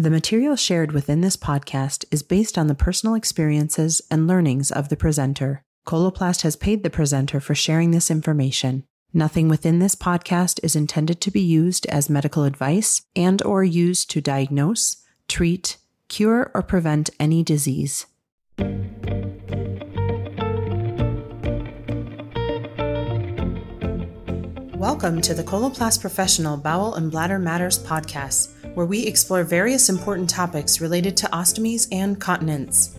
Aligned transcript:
The 0.00 0.08
material 0.08 0.56
shared 0.56 0.92
within 0.92 1.20
this 1.20 1.36
podcast 1.36 2.06
is 2.10 2.22
based 2.22 2.56
on 2.56 2.68
the 2.68 2.74
personal 2.74 3.14
experiences 3.14 4.00
and 4.10 4.26
learnings 4.26 4.72
of 4.72 4.88
the 4.88 4.96
presenter. 4.96 5.62
Coloplast 5.86 6.40
has 6.40 6.56
paid 6.56 6.82
the 6.82 6.88
presenter 6.88 7.38
for 7.38 7.54
sharing 7.54 7.90
this 7.90 8.10
information. 8.10 8.84
Nothing 9.12 9.46
within 9.46 9.78
this 9.78 9.94
podcast 9.94 10.58
is 10.62 10.74
intended 10.74 11.20
to 11.20 11.30
be 11.30 11.42
used 11.42 11.84
as 11.88 12.08
medical 12.08 12.44
advice 12.44 13.02
and 13.14 13.42
or 13.42 13.62
used 13.62 14.10
to 14.12 14.22
diagnose, 14.22 15.04
treat, 15.28 15.76
cure 16.08 16.50
or 16.54 16.62
prevent 16.62 17.10
any 17.20 17.42
disease. 17.42 18.06
Welcome 24.80 25.20
to 25.20 25.34
the 25.34 25.44
Coloplast 25.44 26.00
Professional 26.00 26.56
Bowel 26.56 26.94
and 26.94 27.10
Bladder 27.10 27.38
Matters 27.38 27.78
podcast, 27.78 28.54
where 28.74 28.86
we 28.86 29.06
explore 29.06 29.44
various 29.44 29.88
important 29.88 30.30
topics 30.30 30.80
related 30.80 31.16
to 31.18 31.26
ostomies 31.26 31.88
and 31.92 32.20
continence. 32.20 32.94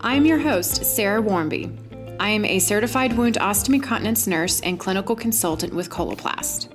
I 0.00 0.14
am 0.14 0.26
your 0.26 0.38
host, 0.38 0.84
Sarah 0.84 1.22
Warmby. 1.22 1.70
I 2.18 2.28
am 2.28 2.44
a 2.44 2.58
certified 2.58 3.16
wound 3.16 3.36
ostomy 3.36 3.82
continence 3.82 4.26
nurse 4.26 4.60
and 4.60 4.78
clinical 4.78 5.16
consultant 5.16 5.74
with 5.74 5.90
Coloplast. 5.90 6.68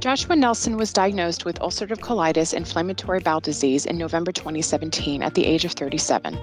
Joshua 0.00 0.34
Nelson 0.34 0.78
was 0.78 0.94
diagnosed 0.94 1.44
with 1.44 1.58
ulcerative 1.58 1.98
colitis 1.98 2.54
inflammatory 2.54 3.20
bowel 3.20 3.40
disease 3.40 3.84
in 3.84 3.98
November 3.98 4.32
2017 4.32 5.22
at 5.22 5.34
the 5.34 5.44
age 5.44 5.66
of 5.66 5.72
37. 5.72 6.38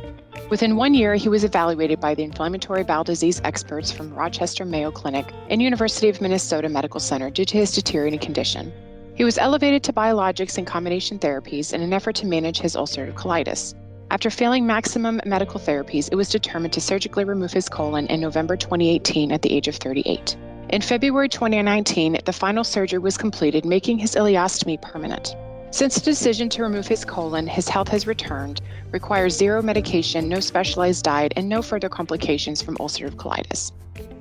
Within 0.52 0.76
one 0.76 0.94
year, 0.94 1.16
he 1.16 1.28
was 1.28 1.44
evaluated 1.44 2.00
by 2.00 2.14
the 2.14 2.24
inflammatory 2.24 2.84
bowel 2.84 3.04
disease 3.04 3.42
experts 3.44 3.92
from 3.92 4.14
Rochester 4.14 4.64
Mayo 4.64 4.92
Clinic 4.92 5.34
and 5.50 5.62
University 5.62 6.08
of 6.08 6.22
Minnesota 6.22 6.70
Medical 6.70 7.00
Center 7.00 7.32
due 7.32 7.46
to 7.46 7.58
his 7.58 7.72
deteriorating 7.72 8.20
condition. 8.20 8.72
He 9.18 9.24
was 9.24 9.40
elevated 9.40 9.82
to 9.84 9.94
biologics 9.94 10.60
and 10.60 10.68
combination 10.68 11.18
therapies 11.18 11.74
in 11.74 11.82
an 11.82 11.92
effort 11.92 12.14
to 12.18 12.28
manage 12.28 12.60
his 12.60 12.76
ulcerative 12.76 13.16
colitis. 13.16 13.74
After 14.12 14.30
failing 14.30 14.68
maximum 14.68 15.20
medical 15.26 15.60
therapies, 15.60 16.08
it 16.12 16.16
was 16.16 16.30
determined 16.30 16.74
to 16.74 16.82
surgically 16.82 17.24
remove 17.26 17.52
his 17.52 17.68
colon 17.68 18.06
in 18.08 18.22
November 18.22 18.56
2018 18.56 19.32
at 19.32 19.42
the 19.42 19.52
age 19.52 19.68
of 19.68 19.76
38. 19.78 20.38
In 20.70 20.82
February 20.82 21.30
2019, 21.30 22.20
the 22.26 22.32
final 22.32 22.64
surgery 22.64 23.00
was 23.00 23.18
completed, 23.18 23.66
making 23.66 23.98
his 23.98 24.14
ileostomy 24.14 24.80
permanent. 24.80 25.36
Since 25.78 25.94
the 25.94 26.02
decision 26.02 26.50
to 26.50 26.64
remove 26.64 26.88
his 26.88 27.06
colon, 27.06 27.46
his 27.46 27.70
health 27.70 27.90
has 27.90 28.08
returned, 28.08 28.62
requires 28.90 29.38
zero 29.38 29.62
medication, 29.62 30.28
no 30.28 30.40
specialized 30.40 31.06
diet, 31.06 31.34
and 31.36 31.48
no 31.48 31.62
further 31.62 31.88
complications 31.88 32.64
from 32.64 32.78
ulcerative 32.78 33.14
colitis. 33.14 33.74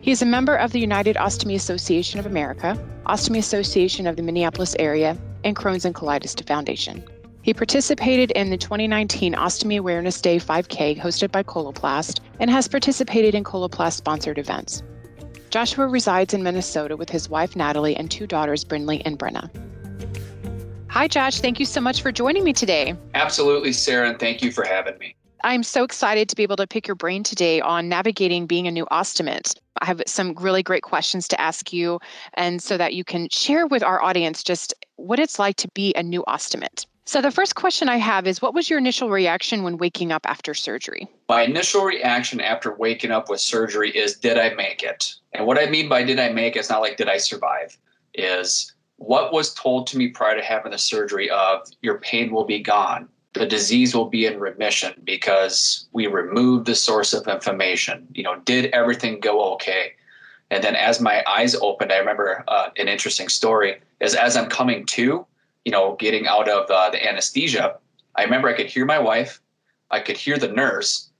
He 0.02 0.10
is 0.10 0.20
a 0.20 0.26
member 0.26 0.54
of 0.54 0.72
the 0.72 0.80
United 0.80 1.16
Ostomy 1.16 1.54
Association 1.54 2.20
of 2.20 2.26
America, 2.26 2.78
Ostomy 3.06 3.38
Association 3.38 4.06
of 4.06 4.16
the 4.16 4.22
Minneapolis 4.22 4.76
area, 4.78 5.16
and 5.44 5.56
Crohn's 5.56 5.86
and 5.86 5.94
Colitis 5.94 6.38
Foundation. 6.46 7.02
He 7.40 7.54
participated 7.54 8.32
in 8.32 8.50
the 8.50 8.58
2019 8.58 9.32
Ostomy 9.32 9.78
Awareness 9.78 10.20
Day 10.20 10.36
5K 10.36 11.00
hosted 11.00 11.32
by 11.32 11.42
Coloplast 11.42 12.20
and 12.38 12.50
has 12.50 12.68
participated 12.68 13.34
in 13.34 13.44
Coloplast 13.44 13.94
sponsored 13.94 14.36
events. 14.36 14.82
Joshua 15.48 15.86
resides 15.86 16.34
in 16.34 16.42
Minnesota 16.42 16.98
with 16.98 17.08
his 17.08 17.30
wife 17.30 17.56
Natalie 17.56 17.96
and 17.96 18.10
two 18.10 18.26
daughters, 18.26 18.62
Brinley 18.62 19.00
and 19.06 19.18
Brenna. 19.18 19.48
Hi, 20.96 21.06
Josh. 21.08 21.40
Thank 21.40 21.60
you 21.60 21.66
so 21.66 21.78
much 21.78 22.00
for 22.00 22.10
joining 22.10 22.42
me 22.42 22.54
today. 22.54 22.94
Absolutely, 23.12 23.74
Sarah, 23.74 24.08
and 24.08 24.18
thank 24.18 24.40
you 24.40 24.50
for 24.50 24.64
having 24.64 24.96
me. 24.96 25.14
I'm 25.44 25.62
so 25.62 25.84
excited 25.84 26.26
to 26.30 26.34
be 26.34 26.42
able 26.42 26.56
to 26.56 26.66
pick 26.66 26.88
your 26.88 26.94
brain 26.94 27.22
today 27.22 27.60
on 27.60 27.90
navigating 27.90 28.46
being 28.46 28.66
a 28.66 28.70
new 28.70 28.86
ostomate. 28.86 29.54
I 29.82 29.84
have 29.84 30.02
some 30.06 30.32
really 30.36 30.62
great 30.62 30.84
questions 30.84 31.28
to 31.28 31.38
ask 31.38 31.70
you, 31.70 32.00
and 32.32 32.62
so 32.62 32.78
that 32.78 32.94
you 32.94 33.04
can 33.04 33.28
share 33.28 33.66
with 33.66 33.82
our 33.82 34.02
audience 34.02 34.42
just 34.42 34.72
what 34.96 35.18
it's 35.18 35.38
like 35.38 35.56
to 35.56 35.68
be 35.74 35.92
a 35.96 36.02
new 36.02 36.24
ostomate. 36.26 36.86
So, 37.04 37.20
the 37.20 37.30
first 37.30 37.56
question 37.56 37.90
I 37.90 37.98
have 37.98 38.26
is 38.26 38.40
What 38.40 38.54
was 38.54 38.70
your 38.70 38.78
initial 38.78 39.10
reaction 39.10 39.64
when 39.64 39.76
waking 39.76 40.12
up 40.12 40.24
after 40.24 40.54
surgery? 40.54 41.06
My 41.28 41.42
initial 41.42 41.82
reaction 41.82 42.40
after 42.40 42.74
waking 42.74 43.10
up 43.10 43.28
with 43.28 43.42
surgery 43.42 43.90
is 43.90 44.16
Did 44.16 44.38
I 44.38 44.54
make 44.54 44.82
it? 44.82 45.14
And 45.34 45.46
what 45.46 45.58
I 45.58 45.66
mean 45.66 45.90
by 45.90 46.04
did 46.04 46.18
I 46.18 46.30
make 46.30 46.56
it, 46.56 46.60
it's 46.60 46.70
not 46.70 46.80
like 46.80 46.96
did 46.96 47.10
I 47.10 47.18
survive, 47.18 47.76
is 48.14 48.72
what 48.98 49.32
was 49.32 49.54
told 49.54 49.86
to 49.88 49.98
me 49.98 50.08
prior 50.08 50.36
to 50.36 50.42
having 50.42 50.72
the 50.72 50.78
surgery 50.78 51.30
of 51.30 51.68
your 51.82 51.98
pain 51.98 52.32
will 52.32 52.44
be 52.44 52.60
gone. 52.60 53.08
The 53.34 53.46
disease 53.46 53.94
will 53.94 54.08
be 54.08 54.24
in 54.24 54.40
remission 54.40 54.94
because 55.04 55.86
we 55.92 56.06
removed 56.06 56.66
the 56.66 56.74
source 56.74 57.12
of 57.12 57.28
inflammation. 57.28 58.06
You 58.14 58.22
know 58.22 58.36
did 58.40 58.66
everything 58.66 59.20
go 59.20 59.52
okay? 59.54 59.92
And 60.50 60.62
then 60.62 60.76
as 60.76 61.00
my 61.00 61.24
eyes 61.26 61.54
opened 61.56 61.92
i 61.92 61.98
remember 61.98 62.44
uh, 62.48 62.70
an 62.76 62.88
interesting 62.88 63.28
story 63.28 63.80
is 64.00 64.14
as 64.14 64.36
i'm 64.36 64.48
coming 64.48 64.86
to 64.86 65.26
you 65.64 65.72
know 65.72 65.96
getting 65.98 66.26
out 66.26 66.48
of 66.48 66.70
uh, 66.70 66.90
the 66.90 67.04
anesthesia 67.04 67.76
i 68.14 68.22
remember 68.22 68.48
i 68.48 68.52
could 68.52 68.66
hear 68.66 68.84
my 68.84 68.98
wife 68.98 69.40
i 69.90 69.98
could 70.00 70.16
hear 70.16 70.38
the 70.38 70.48
nurse 70.48 71.10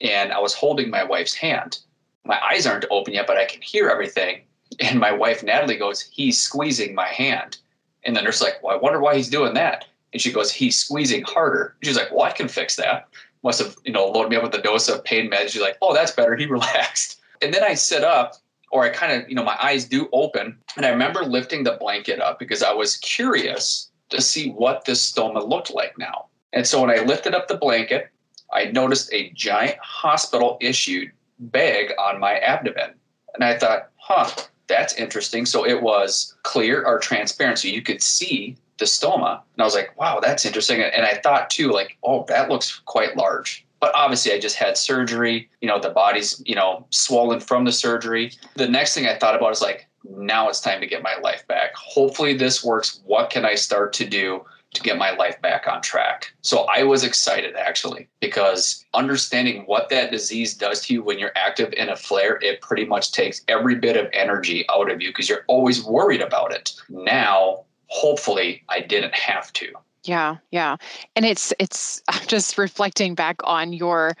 and 0.00 0.32
i 0.32 0.38
was 0.38 0.54
holding 0.54 0.88
my 0.90 1.02
wife's 1.02 1.34
hand. 1.34 1.78
My 2.24 2.40
eyes 2.44 2.66
aren't 2.66 2.86
open 2.90 3.14
yet 3.14 3.26
but 3.26 3.36
i 3.36 3.44
can 3.44 3.60
hear 3.60 3.88
everything 3.88 4.42
and 4.80 5.00
my 5.00 5.12
wife 5.12 5.42
Natalie 5.42 5.76
goes, 5.76 6.02
"He's 6.02 6.40
squeezing 6.40 6.94
my 6.94 7.08
hand." 7.08 7.58
And 8.04 8.16
the 8.16 8.22
nurse 8.22 8.36
is 8.36 8.42
like, 8.42 8.62
"Well, 8.62 8.74
I 8.74 8.78
wonder 8.78 9.00
why 9.00 9.16
he's 9.16 9.28
doing 9.28 9.54
that." 9.54 9.86
And 10.12 10.22
she 10.22 10.32
goes, 10.32 10.52
"He's 10.52 10.78
squeezing 10.78 11.22
harder." 11.22 11.76
She's 11.82 11.96
like, 11.96 12.10
"Well, 12.10 12.22
I 12.22 12.32
can 12.32 12.48
fix 12.48 12.76
that." 12.76 13.08
Must 13.42 13.60
have, 13.60 13.76
you 13.84 13.92
know, 13.92 14.06
loaded 14.06 14.30
me 14.30 14.36
up 14.36 14.42
with 14.42 14.54
a 14.54 14.62
dose 14.62 14.88
of 14.88 15.04
pain 15.04 15.30
meds. 15.30 15.50
She's 15.50 15.62
like, 15.62 15.76
"Oh, 15.82 15.94
that's 15.94 16.12
better." 16.12 16.36
He 16.36 16.46
relaxed. 16.58 17.20
And 17.42 17.52
then 17.52 17.62
I 17.62 17.74
sit 17.74 18.02
up, 18.02 18.36
or 18.72 18.84
I 18.84 18.88
kind 18.88 19.12
of, 19.12 19.28
you 19.28 19.34
know, 19.34 19.44
my 19.44 19.56
eyes 19.62 19.84
do 19.84 20.08
open, 20.12 20.58
and 20.76 20.86
I 20.86 20.90
remember 20.90 21.24
lifting 21.24 21.64
the 21.64 21.72
blanket 21.72 22.20
up 22.20 22.38
because 22.38 22.62
I 22.62 22.72
was 22.72 22.96
curious 22.96 23.90
to 24.10 24.20
see 24.20 24.50
what 24.50 24.84
this 24.84 25.12
stoma 25.12 25.46
looked 25.46 25.72
like 25.72 25.98
now. 25.98 26.26
And 26.52 26.66
so 26.66 26.80
when 26.80 26.90
I 26.90 27.02
lifted 27.02 27.34
up 27.34 27.48
the 27.48 27.56
blanket, 27.56 28.10
I 28.52 28.66
noticed 28.66 29.12
a 29.12 29.30
giant 29.30 29.78
hospital 29.80 30.56
issued 30.60 31.10
bag 31.38 31.92
on 31.98 32.20
my 32.20 32.38
abdomen. 32.38 32.94
And 33.34 33.44
I 33.44 33.58
thought, 33.58 33.90
huh, 33.96 34.30
that's 34.68 34.94
interesting. 34.94 35.46
So 35.46 35.66
it 35.66 35.82
was 35.82 36.34
clear 36.42 36.84
or 36.84 36.98
transparent. 36.98 37.58
So 37.58 37.68
you 37.68 37.82
could 37.82 38.02
see 38.02 38.56
the 38.78 38.84
stoma. 38.84 39.40
And 39.54 39.62
I 39.62 39.64
was 39.64 39.74
like, 39.74 39.98
wow, 39.98 40.20
that's 40.20 40.44
interesting. 40.44 40.82
And 40.82 41.06
I 41.06 41.20
thought 41.22 41.50
too, 41.50 41.72
like, 41.72 41.96
oh, 42.02 42.24
that 42.28 42.48
looks 42.48 42.80
quite 42.84 43.16
large. 43.16 43.64
But 43.80 43.94
obviously, 43.94 44.32
I 44.32 44.40
just 44.40 44.56
had 44.56 44.76
surgery. 44.76 45.50
You 45.60 45.68
know, 45.68 45.78
the 45.78 45.90
body's, 45.90 46.42
you 46.46 46.54
know, 46.54 46.86
swollen 46.90 47.40
from 47.40 47.64
the 47.64 47.72
surgery. 47.72 48.32
The 48.54 48.68
next 48.68 48.94
thing 48.94 49.06
I 49.06 49.18
thought 49.18 49.36
about 49.36 49.52
is 49.52 49.60
like, 49.60 49.86
now 50.08 50.48
it's 50.48 50.60
time 50.60 50.80
to 50.80 50.86
get 50.86 51.02
my 51.02 51.16
life 51.22 51.46
back. 51.46 51.74
Hopefully, 51.74 52.34
this 52.34 52.64
works. 52.64 53.00
What 53.04 53.30
can 53.30 53.44
I 53.44 53.54
start 53.54 53.92
to 53.94 54.06
do 54.06 54.44
to 54.76 54.82
get 54.82 54.96
my 54.98 55.10
life 55.10 55.40
back 55.42 55.66
on 55.66 55.82
track. 55.82 56.32
So 56.42 56.66
I 56.74 56.82
was 56.84 57.04
excited 57.04 57.56
actually 57.56 58.08
because 58.20 58.84
understanding 58.94 59.64
what 59.66 59.88
that 59.90 60.10
disease 60.10 60.54
does 60.54 60.80
to 60.86 60.94
you 60.94 61.02
when 61.02 61.18
you're 61.18 61.32
active 61.36 61.72
in 61.72 61.88
a 61.88 61.96
flare, 61.96 62.38
it 62.42 62.60
pretty 62.60 62.84
much 62.84 63.12
takes 63.12 63.42
every 63.48 63.74
bit 63.74 63.96
of 63.96 64.08
energy 64.12 64.64
out 64.70 64.90
of 64.90 65.02
you 65.02 65.08
because 65.08 65.28
you're 65.28 65.44
always 65.48 65.84
worried 65.84 66.22
about 66.22 66.52
it. 66.52 66.74
Now, 66.88 67.64
hopefully, 67.88 68.62
I 68.68 68.80
didn't 68.80 69.14
have 69.14 69.52
to. 69.54 69.72
Yeah, 70.04 70.36
yeah. 70.52 70.76
And 71.16 71.24
it's 71.24 71.52
it's 71.58 72.02
I'm 72.08 72.26
just 72.26 72.58
reflecting 72.58 73.14
back 73.14 73.36
on 73.44 73.72
your 73.72 74.16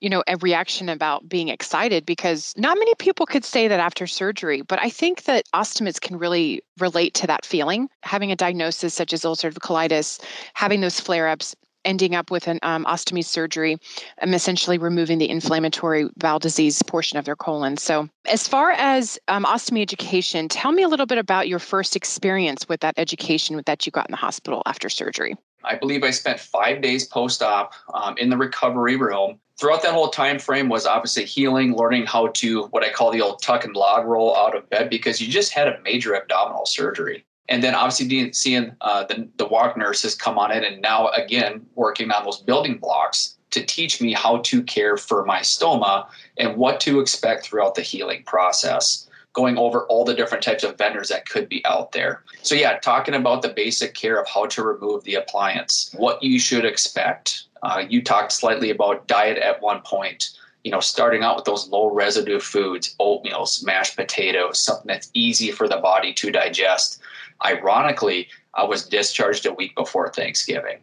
you 0.00 0.10
know, 0.10 0.22
a 0.26 0.36
reaction 0.38 0.88
about 0.88 1.28
being 1.28 1.48
excited 1.48 2.04
because 2.04 2.52
not 2.56 2.78
many 2.78 2.94
people 2.96 3.26
could 3.26 3.44
say 3.44 3.68
that 3.68 3.80
after 3.80 4.06
surgery, 4.06 4.62
but 4.62 4.78
I 4.80 4.90
think 4.90 5.24
that 5.24 5.44
ostomates 5.54 6.00
can 6.00 6.18
really 6.18 6.62
relate 6.78 7.14
to 7.14 7.26
that 7.26 7.44
feeling. 7.44 7.88
Having 8.02 8.32
a 8.32 8.36
diagnosis 8.36 8.94
such 8.94 9.12
as 9.12 9.22
ulcerative 9.22 9.58
colitis, 9.58 10.20
having 10.54 10.80
those 10.80 11.00
flare 11.00 11.28
ups, 11.28 11.54
ending 11.86 12.14
up 12.14 12.30
with 12.30 12.48
an 12.48 12.58
um, 12.62 12.84
ostomy 12.84 13.24
surgery, 13.24 13.78
um, 14.20 14.34
essentially 14.34 14.76
removing 14.76 15.18
the 15.18 15.30
inflammatory 15.30 16.08
bowel 16.16 16.40
disease 16.40 16.82
portion 16.82 17.16
of 17.16 17.24
their 17.24 17.36
colon. 17.36 17.76
So, 17.76 18.08
as 18.26 18.46
far 18.46 18.72
as 18.72 19.18
um, 19.28 19.44
ostomy 19.44 19.80
education, 19.80 20.48
tell 20.48 20.72
me 20.72 20.82
a 20.82 20.88
little 20.88 21.06
bit 21.06 21.18
about 21.18 21.48
your 21.48 21.60
first 21.60 21.96
experience 21.96 22.68
with 22.68 22.80
that 22.80 22.94
education 22.98 23.62
that 23.64 23.86
you 23.86 23.92
got 23.92 24.08
in 24.08 24.10
the 24.10 24.16
hospital 24.18 24.62
after 24.66 24.88
surgery. 24.88 25.36
I 25.66 25.76
believe 25.76 26.02
I 26.02 26.10
spent 26.10 26.40
five 26.40 26.80
days 26.80 27.06
post-op 27.06 27.74
um, 27.92 28.16
in 28.18 28.30
the 28.30 28.36
recovery 28.36 28.96
room. 28.96 29.38
Throughout 29.58 29.82
that 29.82 29.92
whole 29.92 30.08
time 30.08 30.38
frame 30.38 30.68
was 30.68 30.86
obviously 30.86 31.24
healing, 31.24 31.74
learning 31.74 32.06
how 32.06 32.28
to 32.28 32.64
what 32.66 32.84
I 32.84 32.90
call 32.90 33.10
the 33.10 33.22
old 33.22 33.42
tuck 33.42 33.64
and 33.64 33.74
log 33.74 34.06
roll 34.06 34.36
out 34.36 34.54
of 34.54 34.68
bed 34.68 34.90
because 34.90 35.20
you 35.20 35.28
just 35.28 35.52
had 35.52 35.68
a 35.68 35.80
major 35.82 36.14
abdominal 36.14 36.66
surgery. 36.66 37.24
And 37.48 37.62
then 37.62 37.74
obviously 37.74 38.32
seeing 38.32 38.74
uh, 38.80 39.04
the, 39.04 39.28
the 39.36 39.46
WOC 39.46 39.76
nurses 39.76 40.14
come 40.14 40.38
on 40.38 40.52
in 40.52 40.64
and 40.64 40.82
now 40.82 41.08
again 41.08 41.64
working 41.74 42.10
on 42.10 42.24
those 42.24 42.40
building 42.40 42.78
blocks 42.78 43.36
to 43.52 43.64
teach 43.64 44.00
me 44.00 44.12
how 44.12 44.38
to 44.38 44.62
care 44.62 44.96
for 44.96 45.24
my 45.24 45.40
stoma 45.40 46.06
and 46.36 46.56
what 46.56 46.80
to 46.80 47.00
expect 47.00 47.46
throughout 47.46 47.74
the 47.74 47.82
healing 47.82 48.22
process 48.24 49.05
going 49.36 49.58
over 49.58 49.84
all 49.84 50.02
the 50.02 50.14
different 50.14 50.42
types 50.42 50.64
of 50.64 50.78
vendors 50.78 51.10
that 51.10 51.28
could 51.28 51.46
be 51.46 51.64
out 51.66 51.92
there. 51.92 52.22
So, 52.42 52.54
yeah, 52.54 52.78
talking 52.78 53.14
about 53.14 53.42
the 53.42 53.50
basic 53.50 53.92
care 53.92 54.18
of 54.18 54.26
how 54.26 54.46
to 54.46 54.62
remove 54.62 55.04
the 55.04 55.16
appliance, 55.16 55.94
what 55.96 56.22
you 56.22 56.38
should 56.38 56.64
expect. 56.64 57.44
Uh, 57.62 57.84
you 57.86 58.02
talked 58.02 58.32
slightly 58.32 58.70
about 58.70 59.06
diet 59.06 59.36
at 59.36 59.60
one 59.60 59.82
point. 59.82 60.30
You 60.64 60.72
know, 60.72 60.80
starting 60.80 61.22
out 61.22 61.36
with 61.36 61.44
those 61.44 61.68
low 61.68 61.90
residue 61.90 62.40
foods, 62.40 62.96
oatmeal, 62.98 63.46
mashed 63.62 63.94
potatoes, 63.94 64.58
something 64.58 64.88
that's 64.88 65.10
easy 65.12 65.52
for 65.52 65.68
the 65.68 65.76
body 65.76 66.14
to 66.14 66.32
digest. 66.32 66.98
Ironically, 67.44 68.28
I 68.54 68.64
was 68.64 68.88
discharged 68.88 69.44
a 69.44 69.52
week 69.52 69.76
before 69.76 70.08
Thanksgiving. 70.08 70.78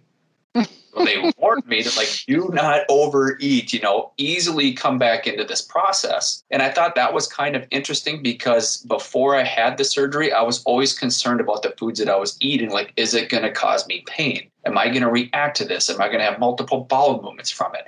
They 0.55 1.31
warned 1.37 1.65
me 1.67 1.81
that 1.81 1.97
like 1.97 2.09
do 2.27 2.49
not 2.53 2.81
overeat 2.89 3.73
you 3.73 3.79
know 3.79 4.11
easily 4.17 4.73
come 4.73 4.97
back 4.97 5.25
into 5.27 5.43
this 5.43 5.61
process. 5.61 6.43
And 6.51 6.61
i 6.61 6.69
thought 6.69 6.95
that 6.95 7.13
was 7.13 7.27
kind 7.27 7.55
of 7.55 7.67
interesting 7.71 8.21
because 8.21 8.77
before 8.83 9.35
i 9.35 9.43
had 9.43 9.77
the 9.77 9.83
surgery 9.83 10.31
i 10.31 10.41
was 10.41 10.63
always 10.63 10.97
concerned 10.97 11.41
about 11.41 11.63
the 11.63 11.73
foods 11.77 11.99
that 11.99 12.09
i 12.09 12.15
was 12.15 12.37
eating. 12.39 12.71
Like 12.71 12.93
is 12.95 13.13
it 13.13 13.29
going 13.29 13.43
to 13.43 13.51
cause 13.51 13.87
me 13.87 14.03
pain? 14.07 14.49
Am 14.65 14.77
i 14.77 14.87
going 14.87 15.01
to 15.01 15.09
react 15.09 15.57
to 15.57 15.65
this? 15.65 15.89
Am 15.89 16.01
i 16.01 16.07
going 16.07 16.19
to 16.19 16.25
have 16.25 16.39
multiple 16.39 16.81
bowel 16.81 17.21
movements 17.21 17.51
from 17.51 17.73
it? 17.75 17.85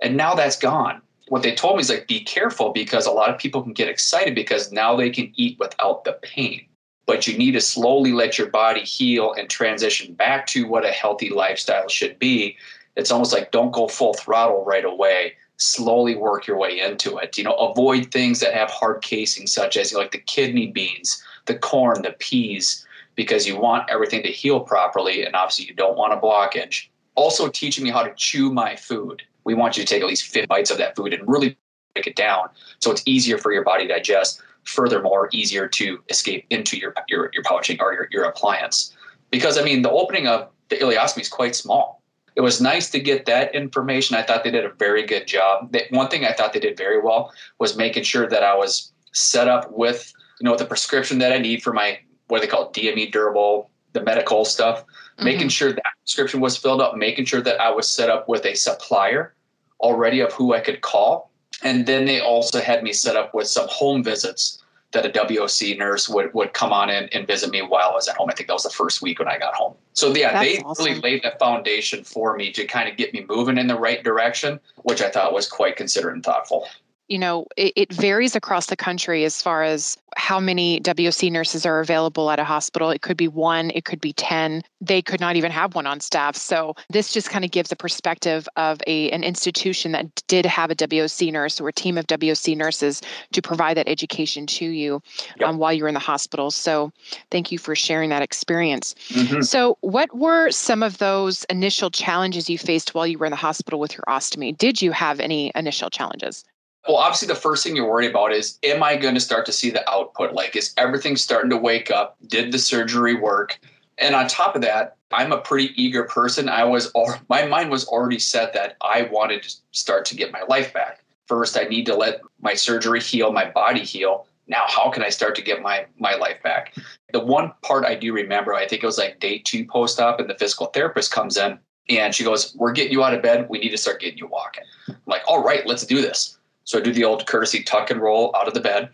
And 0.00 0.16
now 0.16 0.34
that's 0.34 0.56
gone. 0.56 1.00
What 1.28 1.42
they 1.42 1.54
told 1.54 1.76
me 1.76 1.80
is 1.80 1.88
like 1.88 2.08
be 2.08 2.20
careful 2.20 2.72
because 2.72 3.06
a 3.06 3.12
lot 3.12 3.30
of 3.30 3.38
people 3.38 3.62
can 3.62 3.72
get 3.72 3.88
excited 3.88 4.34
because 4.34 4.72
now 4.72 4.96
they 4.96 5.08
can 5.08 5.32
eat 5.36 5.58
without 5.58 6.04
the 6.04 6.18
pain 6.22 6.66
but 7.06 7.26
you 7.26 7.36
need 7.36 7.52
to 7.52 7.60
slowly 7.60 8.12
let 8.12 8.38
your 8.38 8.48
body 8.48 8.80
heal 8.80 9.32
and 9.32 9.48
transition 9.48 10.14
back 10.14 10.46
to 10.48 10.66
what 10.66 10.84
a 10.84 10.90
healthy 10.90 11.30
lifestyle 11.30 11.88
should 11.88 12.18
be. 12.18 12.56
It's 12.96 13.10
almost 13.10 13.32
like 13.32 13.50
don't 13.50 13.72
go 13.72 13.88
full 13.88 14.14
throttle 14.14 14.64
right 14.64 14.84
away. 14.84 15.34
Slowly 15.56 16.14
work 16.14 16.46
your 16.46 16.58
way 16.58 16.80
into 16.80 17.18
it. 17.18 17.36
You 17.38 17.44
know, 17.44 17.54
avoid 17.54 18.10
things 18.10 18.40
that 18.40 18.54
have 18.54 18.70
hard 18.70 19.02
casing, 19.02 19.46
such 19.46 19.76
as 19.76 19.90
you 19.90 19.96
know, 19.96 20.02
like 20.02 20.12
the 20.12 20.18
kidney 20.18 20.68
beans, 20.68 21.22
the 21.46 21.58
corn, 21.58 22.02
the 22.02 22.12
peas, 22.12 22.86
because 23.14 23.46
you 23.46 23.58
want 23.58 23.90
everything 23.90 24.22
to 24.22 24.28
heal 24.30 24.60
properly, 24.60 25.24
and 25.24 25.34
obviously 25.34 25.66
you 25.66 25.74
don't 25.74 25.96
want 25.96 26.12
a 26.12 26.16
blockage. 26.16 26.88
Also, 27.14 27.48
teaching 27.48 27.84
me 27.84 27.90
how 27.90 28.02
to 28.02 28.12
chew 28.16 28.52
my 28.52 28.74
food. 28.74 29.22
We 29.44 29.54
want 29.54 29.76
you 29.76 29.84
to 29.84 29.88
take 29.88 30.02
at 30.02 30.08
least 30.08 30.34
five 30.34 30.48
bites 30.48 30.70
of 30.70 30.78
that 30.78 30.96
food 30.96 31.12
and 31.12 31.28
really 31.28 31.56
it 31.94 32.16
down 32.16 32.48
so 32.80 32.90
it's 32.90 33.02
easier 33.06 33.38
for 33.38 33.52
your 33.52 33.62
body 33.62 33.86
to 33.86 33.92
digest 33.94 34.42
furthermore 34.64 35.28
easier 35.32 35.66
to 35.68 36.02
escape 36.08 36.46
into 36.50 36.76
your 36.76 36.94
your, 37.08 37.30
your 37.32 37.42
pouching 37.42 37.78
or 37.80 37.92
your, 37.92 38.08
your 38.10 38.24
appliance. 38.24 38.94
Because 39.30 39.58
I 39.58 39.62
mean 39.62 39.82
the 39.82 39.90
opening 39.90 40.26
of 40.26 40.48
the 40.68 40.76
ileostomy 40.76 41.22
is 41.22 41.28
quite 41.28 41.56
small. 41.56 42.02
It 42.34 42.40
was 42.40 42.60
nice 42.60 42.90
to 42.90 43.00
get 43.00 43.26
that 43.26 43.54
information. 43.54 44.16
I 44.16 44.22
thought 44.22 44.42
they 44.42 44.50
did 44.50 44.64
a 44.64 44.72
very 44.72 45.04
good 45.04 45.26
job. 45.26 45.74
one 45.90 46.08
thing 46.08 46.24
I 46.24 46.32
thought 46.32 46.54
they 46.54 46.60
did 46.60 46.78
very 46.78 47.00
well 47.00 47.32
was 47.58 47.76
making 47.76 48.04
sure 48.04 48.26
that 48.26 48.42
I 48.42 48.54
was 48.54 48.92
set 49.12 49.48
up 49.48 49.70
with 49.72 50.12
you 50.40 50.48
know 50.48 50.56
the 50.56 50.64
prescription 50.64 51.18
that 51.18 51.32
I 51.32 51.38
need 51.38 51.62
for 51.62 51.72
my 51.72 51.98
what 52.28 52.40
they 52.40 52.46
call 52.46 52.72
DME 52.72 53.12
durable, 53.12 53.70
the 53.92 54.02
medical 54.02 54.44
stuff. 54.44 54.84
Mm-hmm. 54.84 55.24
Making 55.24 55.48
sure 55.48 55.72
that 55.72 55.82
prescription 56.00 56.40
was 56.40 56.56
filled 56.56 56.80
up, 56.80 56.96
making 56.96 57.26
sure 57.26 57.42
that 57.42 57.60
I 57.60 57.70
was 57.70 57.88
set 57.88 58.08
up 58.08 58.28
with 58.28 58.46
a 58.46 58.54
supplier 58.54 59.34
already 59.80 60.20
of 60.20 60.32
who 60.32 60.54
I 60.54 60.60
could 60.60 60.80
call 60.80 61.31
and 61.62 61.86
then 61.86 62.04
they 62.04 62.20
also 62.20 62.60
had 62.60 62.82
me 62.82 62.92
set 62.92 63.16
up 63.16 63.34
with 63.34 63.46
some 63.46 63.68
home 63.68 64.02
visits 64.02 64.62
that 64.92 65.06
a 65.06 65.08
WOC 65.08 65.78
nurse 65.78 66.08
would, 66.08 66.32
would 66.34 66.52
come 66.52 66.72
on 66.72 66.90
in 66.90 67.08
and 67.12 67.26
visit 67.26 67.50
me 67.50 67.62
while 67.62 67.90
I 67.90 67.94
was 67.94 68.08
at 68.08 68.16
home. 68.16 68.28
I 68.30 68.34
think 68.34 68.48
that 68.48 68.54
was 68.54 68.62
the 68.62 68.70
first 68.70 69.00
week 69.00 69.18
when 69.18 69.28
I 69.28 69.38
got 69.38 69.54
home. 69.54 69.74
So 69.94 70.14
yeah, 70.14 70.32
That's 70.32 70.58
they 70.58 70.62
awesome. 70.62 70.84
really 70.84 71.00
laid 71.00 71.22
the 71.22 71.32
foundation 71.38 72.04
for 72.04 72.36
me 72.36 72.52
to 72.52 72.66
kind 72.66 72.88
of 72.88 72.96
get 72.96 73.12
me 73.14 73.24
moving 73.26 73.56
in 73.56 73.66
the 73.66 73.78
right 73.78 74.04
direction, 74.04 74.60
which 74.82 75.00
I 75.00 75.10
thought 75.10 75.32
was 75.32 75.48
quite 75.48 75.76
considerate 75.76 76.14
and 76.14 76.24
thoughtful 76.24 76.66
you 77.08 77.18
know, 77.18 77.46
it, 77.56 77.72
it, 77.76 77.92
varies 77.92 78.34
across 78.34 78.66
the 78.66 78.76
country 78.76 79.24
as 79.24 79.42
far 79.42 79.62
as 79.62 79.98
how 80.16 80.40
many 80.40 80.80
WOC 80.80 81.30
nurses 81.30 81.66
are 81.66 81.80
available 81.80 82.30
at 82.30 82.38
a 82.38 82.44
hospital. 82.44 82.90
It 82.90 83.02
could 83.02 83.16
be 83.16 83.28
one, 83.28 83.70
it 83.74 83.84
could 83.84 84.00
be 84.00 84.12
10. 84.12 84.62
They 84.80 85.02
could 85.02 85.20
not 85.20 85.36
even 85.36 85.50
have 85.50 85.74
one 85.74 85.86
on 85.86 86.00
staff. 86.00 86.36
So 86.36 86.74
this 86.90 87.12
just 87.12 87.28
kind 87.28 87.44
of 87.44 87.50
gives 87.50 87.72
a 87.72 87.76
perspective 87.76 88.48
of 88.56 88.80
a 88.86 89.10
an 89.10 89.24
institution 89.24 89.92
that 89.92 90.22
did 90.26 90.46
have 90.46 90.70
a 90.70 90.74
WOC 90.74 91.32
nurse 91.32 91.60
or 91.60 91.68
a 91.68 91.72
team 91.72 91.98
of 91.98 92.06
WOC 92.06 92.56
nurses 92.56 93.02
to 93.32 93.42
provide 93.42 93.76
that 93.76 93.88
education 93.88 94.46
to 94.46 94.64
you 94.64 95.02
yep. 95.38 95.48
um, 95.48 95.58
while 95.58 95.72
you're 95.72 95.88
in 95.88 95.94
the 95.94 96.00
hospital. 96.00 96.50
So 96.50 96.92
thank 97.30 97.52
you 97.52 97.58
for 97.58 97.74
sharing 97.74 98.10
that 98.10 98.22
experience. 98.22 98.94
Mm-hmm. 99.08 99.42
So 99.42 99.76
what 99.80 100.14
were 100.16 100.50
some 100.50 100.82
of 100.82 100.98
those 100.98 101.44
initial 101.44 101.90
challenges 101.90 102.48
you 102.48 102.58
faced 102.58 102.94
while 102.94 103.06
you 103.06 103.18
were 103.18 103.26
in 103.26 103.30
the 103.30 103.36
hospital 103.36 103.80
with 103.80 103.92
your 103.92 104.04
ostomy? 104.08 104.56
Did 104.56 104.80
you 104.80 104.92
have 104.92 105.20
any 105.20 105.52
initial 105.54 105.90
challenges? 105.90 106.44
Well, 106.86 106.96
obviously, 106.96 107.28
the 107.28 107.34
first 107.34 107.62
thing 107.62 107.76
you're 107.76 107.88
worried 107.88 108.10
about 108.10 108.32
is 108.32 108.58
Am 108.62 108.82
I 108.82 108.96
going 108.96 109.14
to 109.14 109.20
start 109.20 109.46
to 109.46 109.52
see 109.52 109.70
the 109.70 109.88
output? 109.88 110.32
Like, 110.32 110.56
is 110.56 110.74
everything 110.76 111.16
starting 111.16 111.50
to 111.50 111.56
wake 111.56 111.90
up? 111.90 112.16
Did 112.26 112.52
the 112.52 112.58
surgery 112.58 113.14
work? 113.14 113.58
And 113.98 114.14
on 114.14 114.26
top 114.26 114.56
of 114.56 114.62
that, 114.62 114.96
I'm 115.12 115.32
a 115.32 115.38
pretty 115.38 115.72
eager 115.80 116.04
person. 116.04 116.48
I 116.48 116.64
was, 116.64 116.90
my 117.28 117.46
mind 117.46 117.70
was 117.70 117.86
already 117.86 118.18
set 118.18 118.52
that 118.54 118.76
I 118.80 119.02
wanted 119.12 119.42
to 119.42 119.54
start 119.70 120.04
to 120.06 120.16
get 120.16 120.32
my 120.32 120.42
life 120.48 120.72
back. 120.72 121.04
First, 121.28 121.56
I 121.56 121.64
need 121.64 121.86
to 121.86 121.94
let 121.94 122.20
my 122.40 122.54
surgery 122.54 123.00
heal, 123.00 123.30
my 123.32 123.50
body 123.50 123.84
heal. 123.84 124.26
Now, 124.48 124.64
how 124.66 124.90
can 124.90 125.04
I 125.04 125.08
start 125.08 125.36
to 125.36 125.42
get 125.42 125.62
my 125.62 125.86
my 125.98 126.14
life 126.14 126.42
back? 126.42 126.74
The 127.12 127.20
one 127.20 127.52
part 127.62 127.84
I 127.84 127.94
do 127.94 128.12
remember, 128.12 128.54
I 128.54 128.66
think 128.66 128.82
it 128.82 128.86
was 128.86 128.98
like 128.98 129.20
day 129.20 129.38
two 129.38 129.64
post 129.64 130.00
op, 130.00 130.18
and 130.18 130.28
the 130.28 130.34
physical 130.34 130.66
therapist 130.66 131.12
comes 131.12 131.36
in 131.36 131.58
and 131.88 132.14
she 132.14 132.24
goes, 132.24 132.54
"We're 132.56 132.72
getting 132.72 132.92
you 132.92 133.04
out 133.04 133.14
of 133.14 133.22
bed. 133.22 133.46
We 133.48 133.60
need 133.60 133.70
to 133.70 133.78
start 133.78 134.00
getting 134.00 134.18
you 134.18 134.26
walking." 134.26 134.64
I'm 134.88 134.96
like, 135.06 135.22
"All 135.28 135.42
right, 135.42 135.64
let's 135.64 135.86
do 135.86 136.02
this." 136.02 136.38
So 136.64 136.78
I 136.78 136.82
do 136.82 136.92
the 136.92 137.04
old 137.04 137.26
courtesy 137.26 137.62
tuck 137.62 137.90
and 137.90 138.00
roll 138.00 138.34
out 138.36 138.48
of 138.48 138.54
the 138.54 138.60
bed. 138.60 138.90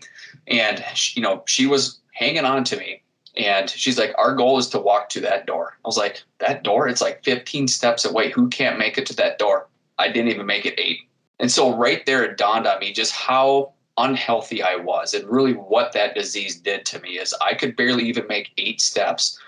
And, 0.47 0.85
she, 0.95 1.21
you 1.21 1.23
know, 1.23 1.43
she 1.47 1.67
was 1.67 1.99
hanging 2.13 2.45
on 2.45 2.65
to 2.65 2.77
me. 2.77 3.03
And 3.37 3.71
she's 3.71 3.99
like, 3.99 4.13
Our 4.19 4.35
goal 4.35 4.59
is 4.59 4.69
to 4.71 4.79
walk 4.79 5.09
to 5.11 5.21
that 5.21 5.47
door. 5.47 5.77
I 5.85 5.89
was 5.89 5.97
like, 5.97 6.23
That 6.39 6.65
door? 6.65 6.89
It's 6.89 7.01
like 7.01 7.25
15 7.25 7.69
steps 7.69 8.05
away. 8.05 8.31
Who 8.31 8.49
can't 8.49 8.79
make 8.79 8.99
it 8.99 9.07
to 9.07 9.17
that 9.17 9.39
door? 9.39 9.69
I 9.99 10.09
didn't 10.09 10.31
even 10.31 10.47
make 10.47 10.67
it 10.67 10.79
eight. 10.79 11.01
And 11.41 11.51
so 11.51 11.75
right 11.75 12.05
there, 12.07 12.25
it 12.25 12.37
dawned 12.37 12.67
on 12.67 12.81
me 12.81 12.93
just 12.93 13.13
how 13.13 13.73
unhealthy 13.97 14.63
I 14.63 14.77
was 14.77 15.13
and 15.13 15.29
really 15.29 15.53
what 15.53 15.93
that 15.93 16.15
disease 16.15 16.59
did 16.61 16.87
to 16.87 17.01
me 17.01 17.19
is 17.19 17.35
I 17.41 17.55
could 17.55 17.77
barely 17.77 18.05
even 18.05 18.27
make 18.29 18.53
eight 18.57 18.81
steps 18.81 19.39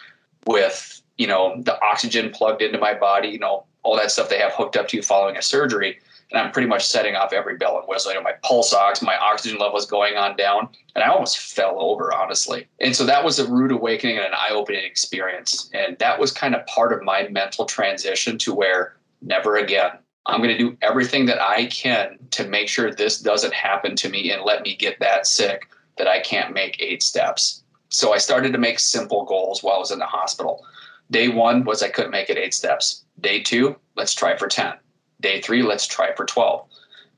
with, 0.46 1.00
you 1.18 1.26
know, 1.26 1.60
the 1.62 1.80
oxygen 1.84 2.30
plugged 2.30 2.60
into 2.60 2.78
my 2.78 2.94
body, 2.94 3.28
you 3.28 3.38
know, 3.38 3.64
all 3.82 3.96
that 3.96 4.10
stuff 4.10 4.28
they 4.28 4.38
have 4.38 4.52
hooked 4.52 4.76
up 4.76 4.88
to 4.88 4.96
you 4.96 5.02
following 5.02 5.36
a 5.36 5.42
surgery 5.42 6.00
and 6.30 6.40
I'm 6.40 6.52
pretty 6.52 6.68
much 6.68 6.86
setting 6.86 7.16
off 7.16 7.32
every 7.32 7.56
bell 7.56 7.78
and 7.78 7.86
whistle. 7.88 8.12
You 8.12 8.18
know, 8.18 8.22
my 8.22 8.34
pulse 8.42 8.72
ox, 8.72 9.02
my 9.02 9.16
oxygen 9.16 9.58
level 9.58 9.78
is 9.78 9.86
going 9.86 10.16
on 10.16 10.36
down, 10.36 10.68
and 10.94 11.02
I 11.02 11.08
almost 11.08 11.38
fell 11.38 11.80
over, 11.80 12.14
honestly. 12.14 12.68
And 12.80 12.94
so 12.94 13.04
that 13.06 13.24
was 13.24 13.38
a 13.38 13.50
rude 13.50 13.72
awakening 13.72 14.16
and 14.16 14.26
an 14.26 14.34
eye-opening 14.34 14.84
experience, 14.84 15.70
and 15.74 15.98
that 15.98 16.18
was 16.18 16.32
kind 16.32 16.54
of 16.54 16.66
part 16.66 16.92
of 16.92 17.02
my 17.02 17.28
mental 17.28 17.64
transition 17.64 18.38
to 18.38 18.54
where 18.54 18.96
never 19.22 19.56
again. 19.56 19.90
I'm 20.26 20.42
going 20.42 20.56
to 20.56 20.58
do 20.58 20.76
everything 20.82 21.26
that 21.26 21.40
I 21.40 21.66
can 21.66 22.18
to 22.32 22.46
make 22.46 22.68
sure 22.68 22.92
this 22.92 23.20
doesn't 23.20 23.54
happen 23.54 23.96
to 23.96 24.08
me 24.08 24.30
and 24.30 24.42
let 24.42 24.62
me 24.62 24.76
get 24.76 25.00
that 25.00 25.26
sick 25.26 25.68
that 25.98 26.06
I 26.06 26.20
can't 26.20 26.54
make 26.54 26.80
eight 26.80 27.02
steps. 27.02 27.64
So 27.88 28.12
I 28.12 28.18
started 28.18 28.52
to 28.52 28.58
make 28.58 28.78
simple 28.78 29.24
goals 29.24 29.62
while 29.62 29.76
I 29.76 29.78
was 29.78 29.90
in 29.90 29.98
the 29.98 30.06
hospital. 30.06 30.64
Day 31.10 31.28
one 31.28 31.64
was 31.64 31.82
I 31.82 31.88
couldn't 31.88 32.12
make 32.12 32.30
it 32.30 32.38
eight 32.38 32.54
steps. 32.54 33.04
Day 33.18 33.40
two, 33.40 33.76
let's 33.96 34.14
try 34.14 34.36
for 34.36 34.46
10 34.46 34.74
Day 35.20 35.40
three, 35.40 35.62
let's 35.62 35.86
try 35.86 36.14
for 36.14 36.24
12. 36.24 36.66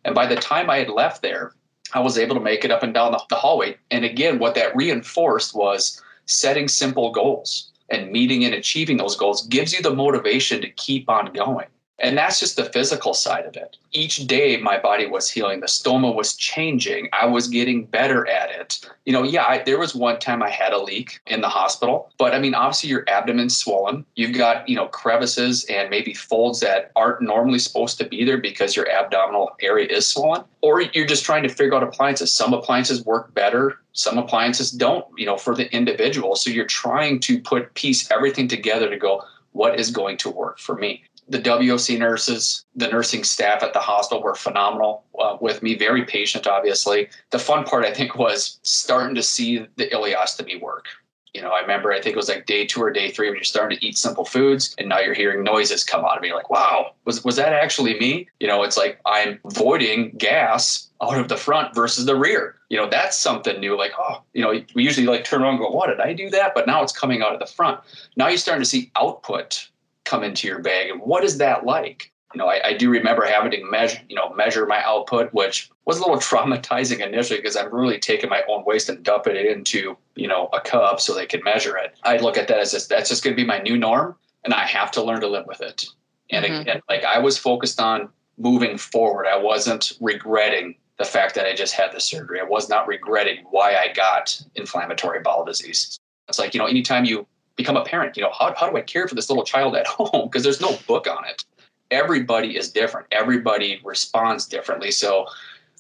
And 0.05 0.15
by 0.15 0.27
the 0.27 0.37
time 0.37 0.69
I 0.69 0.79
had 0.79 0.91
left 0.91 1.23
there, 1.23 1.53
I 1.95 2.01
was 2.01 2.19
able 2.19 2.35
to 2.35 2.41
make 2.41 2.65
it 2.65 2.71
up 2.71 2.83
and 2.83 2.95
down 2.95 3.13
the, 3.13 3.23
the 3.29 3.37
hallway. 3.37 3.77
And 3.91 4.05
again, 4.05 4.39
what 4.39 4.55
that 4.55 4.75
reinforced 4.75 5.55
was 5.55 6.01
setting 6.27 6.69
simple 6.69 7.13
goals 7.13 7.71
and 7.91 8.11
meeting 8.11 8.45
and 8.45 8.55
achieving 8.55 8.97
those 8.97 9.17
goals 9.17 9.47
gives 9.47 9.73
you 9.73 9.83
the 9.83 9.95
motivation 9.95 10.61
to 10.63 10.71
keep 10.71 11.09
on 11.09 11.33
going. 11.33 11.67
And 11.99 12.19
that's 12.19 12.41
just 12.41 12.57
the 12.57 12.65
physical 12.65 13.15
side 13.15 13.47
of 13.47 13.57
it. 13.57 13.77
Each 13.93 14.27
day, 14.27 14.57
my 14.57 14.79
body 14.79 15.07
was 15.07 15.31
healing. 15.31 15.61
The 15.61 15.67
stoma 15.67 16.15
was 16.15 16.35
changing. 16.35 17.09
I 17.13 17.27
was 17.27 17.47
getting 17.47 17.85
better 17.85 18.27
at 18.27 18.51
it. 18.51 18.81
You 19.05 19.13
know, 19.13 19.23
yeah, 19.23 19.45
I, 19.45 19.63
there 19.63 19.79
was 19.79 19.95
one 19.95 20.19
time 20.19 20.43
I 20.43 20.51
had 20.51 20.73
a 20.73 20.83
leak 20.83 21.21
in 21.27 21.43
the 21.43 21.49
hospital, 21.49 22.11
but 22.19 22.35
I 22.35 22.41
mean, 22.41 22.55
obviously, 22.55 22.91
your 22.91 23.05
abdomen's 23.09 23.57
swollen. 23.57 24.05
You've 24.17 24.37
got, 24.37 24.69
you 24.69 24.75
know, 24.75 24.89
crevices 24.89 25.65
and 25.67 25.91
maybe 25.91 26.13
folds 26.13 26.61
that 26.61 26.91
aren't 26.97 27.23
normally 27.23 27.61
supposed 27.61 27.99
to 27.99 28.05
be 28.05 28.25
there 28.25 28.39
because 28.39 28.75
your 28.75 28.91
abdominal 28.91 29.53
area 29.61 29.87
is 29.87 30.07
swollen. 30.07 30.43
Or 30.61 30.81
you're 30.81 31.07
just 31.07 31.25
trying 31.25 31.45
to 31.45 31.49
figure 31.49 31.75
out 31.75 31.83
appliances. 31.83 32.33
Some 32.33 32.53
appliances 32.53 33.05
work 33.05 33.33
better 33.35 33.79
some 33.93 34.17
appliances 34.19 34.71
don't 34.71 35.05
you 35.19 35.27
know 35.27 35.37
for 35.37 35.55
the 35.55 35.71
individual 35.75 36.35
so 36.35 36.51
you're 36.51 36.65
trying 36.65 37.21
to 37.21 37.39
put 37.41 37.75
piece 37.75 38.11
everything 38.11 38.49
together 38.49 38.89
to 38.89 38.97
go 38.97 39.23
what 39.53 39.79
is 39.79 39.91
going 39.91 40.17
to 40.17 40.31
work 40.31 40.59
for 40.59 40.77
me 40.77 41.05
the 41.29 41.39
WOC 41.39 41.99
nurses, 41.99 42.65
the 42.75 42.89
nursing 42.89 43.25
staff 43.25 43.63
at 43.63 43.73
the 43.73 43.79
hospital 43.79 44.23
were 44.23 44.35
phenomenal 44.35 45.05
uh, 45.19 45.37
with 45.41 45.63
me, 45.63 45.77
very 45.77 46.05
patient, 46.05 46.47
obviously. 46.47 47.09
The 47.31 47.39
fun 47.39 47.65
part, 47.65 47.85
I 47.85 47.93
think, 47.93 48.17
was 48.17 48.59
starting 48.63 49.15
to 49.15 49.23
see 49.23 49.67
the 49.77 49.89
ileostomy 49.89 50.61
work. 50.61 50.87
You 51.33 51.41
know, 51.41 51.51
I 51.51 51.61
remember, 51.61 51.93
I 51.93 52.01
think 52.01 52.15
it 52.15 52.19
was 52.19 52.29
like 52.29 52.45
day 52.45 52.67
two 52.67 52.83
or 52.83 52.91
day 52.91 53.11
three 53.11 53.29
when 53.29 53.37
you're 53.37 53.45
starting 53.45 53.79
to 53.79 53.87
eat 53.87 53.97
simple 53.97 54.27
foods 54.27 54.75
and 54.77 54.87
now 54.87 54.99
you're 54.99 55.15
hearing 55.15 55.43
noises 55.43 55.83
come 55.83 56.05
out 56.05 56.17
of 56.17 56.21
me. 56.21 56.29
You're 56.29 56.37
like, 56.37 56.51
wow, 56.51 56.93
was, 57.07 57.25
was 57.25 57.37
that 57.37 57.55
actually 57.55 57.99
me? 57.99 58.29
You 58.39 58.49
know, 58.49 58.63
it's 58.65 58.77
like 58.77 59.01
I'm 59.07 59.39
voiding 59.47 60.11
gas 60.19 60.91
out 61.01 61.17
of 61.17 61.29
the 61.29 61.39
front 61.39 61.75
versus 61.75 62.05
the 62.05 62.17
rear. 62.17 62.57
You 62.69 62.77
know, 62.77 62.87
that's 62.87 63.17
something 63.17 63.59
new. 63.61 63.79
Like, 63.79 63.93
oh, 63.99 64.23
you 64.35 64.43
know, 64.43 64.63
we 64.75 64.85
usually 64.85 65.07
like 65.07 65.25
turn 65.25 65.41
around 65.43 65.55
and 65.55 65.61
go, 65.61 65.71
what 65.71 65.87
did 65.87 66.01
I 66.01 66.13
do 66.13 66.29
that? 66.31 66.53
But 66.55 66.67
now 66.67 66.83
it's 66.83 66.93
coming 66.93 67.23
out 67.23 67.33
of 67.33 67.41
the 67.41 67.47
front. 67.47 67.81
Now 68.17 68.29
you're 68.29 68.37
starting 68.37 68.63
to 68.63 68.69
see 68.69 68.91
output 68.97 69.69
come 70.13 70.23
into 70.23 70.47
your 70.47 70.59
bag 70.59 70.91
and 70.91 71.01
what 71.01 71.25
is 71.25 71.39
that 71.39 71.65
like 71.65 72.13
You 72.35 72.39
know, 72.39 72.47
I, 72.47 72.69
I 72.69 72.73
do 72.75 72.91
remember 72.91 73.25
having 73.25 73.51
to 73.53 73.65
measure, 73.65 74.01
you 74.09 74.17
know, 74.17 74.33
measure 74.35 74.67
my 74.67 74.83
output, 74.85 75.33
which 75.33 75.71
was 75.87 75.99
a 75.99 76.01
little 76.01 76.17
traumatizing 76.31 77.01
initially 77.01 77.39
because 77.39 77.57
I'm 77.57 77.75
really 77.75 77.99
taking 77.99 78.29
my 78.29 78.43
own 78.49 78.65
waste 78.67 78.89
and 78.91 79.03
dumping 79.03 79.37
it 79.37 79.47
into, 79.47 79.97
you 80.17 80.29
know, 80.29 80.49
a 80.53 80.61
cup 80.61 81.01
so 81.01 81.15
they 81.15 81.27
can 81.27 81.43
measure 81.45 81.77
it. 81.79 81.95
I 82.05 82.19
look 82.19 82.37
at 82.37 82.47
that 82.49 82.59
as 82.59 82.73
just, 82.73 82.89
that's 82.91 83.09
just 83.09 83.25
going 83.25 83.35
to 83.37 83.43
be 83.43 83.47
my 83.47 83.59
new 83.59 83.77
norm, 83.79 84.17
and 84.45 84.53
I 84.55 84.65
have 84.67 84.91
to 84.93 85.03
learn 85.03 85.21
to 85.21 85.29
live 85.29 85.47
with 85.47 85.61
it. 85.61 85.87
And 86.31 86.45
mm-hmm. 86.45 86.61
again, 86.63 86.81
like 86.89 87.05
I 87.05 87.19
was 87.19 87.39
focused 87.39 87.81
on 87.81 88.09
moving 88.39 88.77
forward. 88.79 89.27
I 89.27 89.37
wasn't 89.37 89.93
regretting 90.01 90.77
the 90.99 91.05
fact 91.05 91.35
that 91.35 91.47
I 91.47 91.55
just 91.55 91.75
had 91.75 91.93
the 91.93 92.01
surgery. 92.01 92.41
I 92.41 92.45
was 92.45 92.69
not 92.69 92.87
regretting 92.87 93.45
why 93.51 93.75
I 93.77 93.93
got 93.93 94.41
inflammatory 94.55 95.21
bowel 95.21 95.45
disease. 95.45 95.99
It's 96.29 96.39
like, 96.39 96.55
you 96.55 96.61
know, 96.61 96.67
anytime 96.67 97.05
you 97.05 97.27
become 97.57 97.77
a 97.77 97.85
parent, 97.85 98.17
you 98.17 98.23
know, 98.23 98.33
how, 98.39 98.55
how 98.57 98.69
do 98.71 98.77
I 98.77 98.81
care 98.81 99.09
for 99.09 99.15
this 99.15 99.29
little 99.29 99.45
child 99.45 99.77
at 99.77 99.87
home? 99.89 100.29
Because 100.29 100.43
there's 100.43 100.61
no 100.61 100.77
book 100.87 101.07
on 101.07 101.25
it. 101.27 101.45
Everybody 101.91 102.57
is 102.57 102.71
different. 102.71 103.07
Everybody 103.13 103.81
responds 103.85 104.47
differently. 104.47 104.91
So 104.91 105.27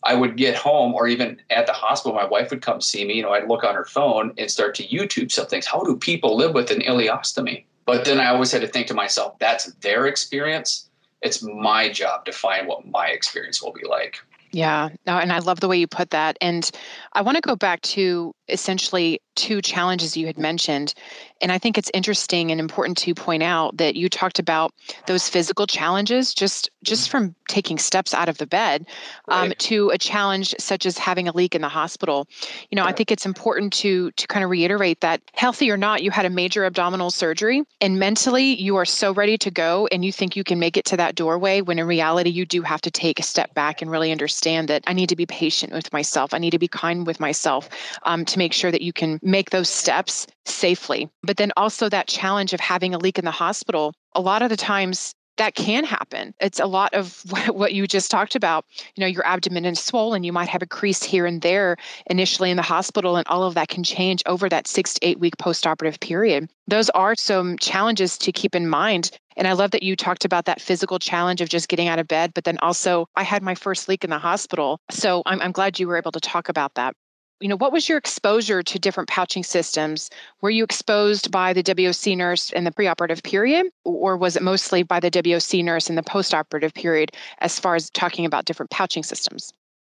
I 0.04 0.14
would 0.14 0.36
get 0.36 0.54
home 0.54 0.94
or 0.94 1.06
even 1.06 1.40
at 1.50 1.66
the 1.66 1.72
hospital, 1.72 2.14
my 2.14 2.26
wife 2.26 2.50
would 2.50 2.60
come 2.60 2.80
see 2.80 3.04
me. 3.04 3.14
You 3.14 3.22
know, 3.22 3.32
I'd 3.32 3.48
look 3.48 3.64
on 3.64 3.74
her 3.74 3.84
phone 3.84 4.34
and 4.36 4.50
start 4.50 4.74
to 4.76 4.86
YouTube 4.86 5.30
some 5.30 5.46
things. 5.46 5.66
How 5.66 5.82
do 5.84 5.96
people 5.96 6.36
live 6.36 6.54
with 6.54 6.70
an 6.70 6.80
ileostomy? 6.80 7.64
But 7.86 8.04
then 8.04 8.20
I 8.20 8.26
always 8.26 8.52
had 8.52 8.60
to 8.62 8.68
think 8.68 8.86
to 8.88 8.94
myself, 8.94 9.38
that's 9.38 9.66
their 9.74 10.06
experience. 10.06 10.88
It's 11.22 11.42
my 11.42 11.88
job 11.88 12.24
to 12.26 12.32
find 12.32 12.66
what 12.66 12.86
my 12.86 13.08
experience 13.08 13.62
will 13.62 13.72
be 13.72 13.86
like. 13.86 14.18
Yeah, 14.52 14.90
no, 15.06 15.16
and 15.16 15.32
I 15.32 15.38
love 15.38 15.60
the 15.60 15.68
way 15.68 15.78
you 15.78 15.86
put 15.86 16.10
that. 16.10 16.36
And 16.40 16.70
I 17.14 17.22
want 17.22 17.36
to 17.36 17.40
go 17.40 17.56
back 17.56 17.80
to 17.82 18.34
essentially 18.52 19.20
two 19.34 19.62
challenges 19.62 20.16
you 20.16 20.26
had 20.26 20.38
mentioned. 20.38 20.94
And 21.40 21.50
I 21.50 21.58
think 21.58 21.78
it's 21.78 21.90
interesting 21.94 22.50
and 22.50 22.60
important 22.60 22.98
to 22.98 23.14
point 23.14 23.42
out 23.42 23.76
that 23.78 23.96
you 23.96 24.08
talked 24.08 24.38
about 24.38 24.72
those 25.06 25.28
physical 25.28 25.66
challenges 25.66 26.34
just 26.34 26.70
just 26.84 27.10
from 27.10 27.34
taking 27.48 27.78
steps 27.78 28.12
out 28.14 28.28
of 28.28 28.38
the 28.38 28.46
bed 28.46 28.86
um, 29.28 29.48
right. 29.48 29.58
to 29.58 29.90
a 29.90 29.98
challenge 29.98 30.54
such 30.58 30.86
as 30.86 30.98
having 30.98 31.28
a 31.28 31.32
leak 31.32 31.54
in 31.54 31.62
the 31.62 31.68
hospital. 31.68 32.28
You 32.70 32.76
know, 32.76 32.84
I 32.84 32.92
think 32.92 33.10
it's 33.10 33.26
important 33.26 33.72
to 33.74 34.10
to 34.12 34.26
kind 34.26 34.44
of 34.44 34.50
reiterate 34.50 35.00
that 35.00 35.20
healthy 35.34 35.70
or 35.70 35.76
not, 35.76 36.02
you 36.02 36.10
had 36.10 36.26
a 36.26 36.30
major 36.30 36.64
abdominal 36.64 37.10
surgery 37.10 37.64
and 37.80 37.98
mentally 37.98 38.60
you 38.60 38.76
are 38.76 38.84
so 38.84 39.12
ready 39.12 39.38
to 39.38 39.50
go 39.50 39.88
and 39.90 40.04
you 40.04 40.12
think 40.12 40.36
you 40.36 40.44
can 40.44 40.58
make 40.58 40.76
it 40.76 40.84
to 40.86 40.96
that 40.96 41.14
doorway 41.14 41.60
when 41.60 41.78
in 41.78 41.86
reality 41.86 42.30
you 42.30 42.44
do 42.44 42.62
have 42.62 42.80
to 42.82 42.90
take 42.90 43.18
a 43.18 43.22
step 43.22 43.52
back 43.54 43.80
and 43.80 43.90
really 43.90 44.12
understand 44.12 44.68
that 44.68 44.84
I 44.86 44.92
need 44.92 45.08
to 45.08 45.16
be 45.16 45.26
patient 45.26 45.72
with 45.72 45.92
myself. 45.92 46.34
I 46.34 46.38
need 46.38 46.50
to 46.50 46.58
be 46.58 46.68
kind 46.68 47.06
with 47.06 47.18
myself 47.18 47.68
um, 48.04 48.24
to 48.26 48.38
make 48.42 48.52
sure 48.52 48.72
that 48.72 48.82
you 48.82 48.92
can 48.92 49.20
make 49.22 49.50
those 49.50 49.68
steps 49.68 50.26
safely. 50.46 51.08
But 51.22 51.36
then 51.36 51.52
also 51.56 51.88
that 51.88 52.08
challenge 52.08 52.52
of 52.52 52.58
having 52.58 52.92
a 52.92 52.98
leak 52.98 53.16
in 53.16 53.24
the 53.24 53.30
hospital, 53.30 53.94
a 54.16 54.20
lot 54.20 54.42
of 54.42 54.50
the 54.50 54.56
times 54.56 55.14
that 55.36 55.54
can 55.54 55.84
happen. 55.84 56.34
It's 56.40 56.58
a 56.58 56.66
lot 56.66 56.92
of 56.92 57.22
what 57.48 57.72
you 57.72 57.86
just 57.86 58.10
talked 58.10 58.34
about. 58.34 58.64
You 58.96 59.02
know, 59.02 59.06
your 59.06 59.24
abdomen 59.24 59.64
is 59.64 59.78
swollen, 59.78 60.24
you 60.24 60.32
might 60.32 60.48
have 60.48 60.60
a 60.60 60.66
crease 60.66 61.04
here 61.04 61.24
and 61.24 61.40
there 61.40 61.76
initially 62.06 62.50
in 62.50 62.56
the 62.56 62.62
hospital, 62.62 63.16
and 63.16 63.26
all 63.28 63.44
of 63.44 63.54
that 63.54 63.68
can 63.68 63.84
change 63.84 64.24
over 64.26 64.48
that 64.48 64.66
six 64.66 64.94
to 64.94 65.06
eight 65.06 65.20
week 65.20 65.36
postoperative 65.36 66.00
period. 66.00 66.50
Those 66.66 66.90
are 66.90 67.14
some 67.14 67.56
challenges 67.58 68.18
to 68.18 68.32
keep 68.32 68.56
in 68.56 68.68
mind. 68.68 69.10
And 69.36 69.48
I 69.48 69.52
love 69.52 69.70
that 69.70 69.82
you 69.82 69.96
talked 69.96 70.24
about 70.24 70.44
that 70.44 70.60
physical 70.60 70.98
challenge 70.98 71.40
of 71.40 71.48
just 71.48 71.68
getting 71.68 71.88
out 71.88 71.98
of 71.98 72.06
bed, 72.08 72.32
but 72.34 72.44
then 72.44 72.58
also 72.58 73.06
I 73.14 73.22
had 73.22 73.42
my 73.42 73.54
first 73.54 73.88
leak 73.88 74.04
in 74.04 74.10
the 74.10 74.18
hospital. 74.18 74.78
So 74.90 75.22
I'm, 75.26 75.40
I'm 75.40 75.52
glad 75.52 75.78
you 75.78 75.88
were 75.88 75.96
able 75.96 76.12
to 76.12 76.20
talk 76.20 76.48
about 76.50 76.74
that 76.74 76.94
you 77.42 77.48
know, 77.48 77.56
what 77.56 77.72
was 77.72 77.88
your 77.88 77.98
exposure 77.98 78.62
to 78.62 78.78
different 78.78 79.08
pouching 79.08 79.42
systems? 79.42 80.10
Were 80.40 80.50
you 80.50 80.62
exposed 80.62 81.30
by 81.30 81.52
the 81.52 81.62
WOC 81.62 82.16
nurse 82.16 82.52
in 82.52 82.64
the 82.64 82.70
preoperative 82.70 83.24
period, 83.24 83.66
or 83.84 84.16
was 84.16 84.36
it 84.36 84.42
mostly 84.42 84.84
by 84.84 85.00
the 85.00 85.10
WOC 85.10 85.64
nurse 85.64 85.90
in 85.90 85.96
the 85.96 86.02
postoperative 86.02 86.72
period 86.72 87.10
as 87.38 87.58
far 87.58 87.74
as 87.74 87.90
talking 87.90 88.24
about 88.24 88.44
different 88.44 88.70
pouching 88.70 89.02
systems? 89.02 89.52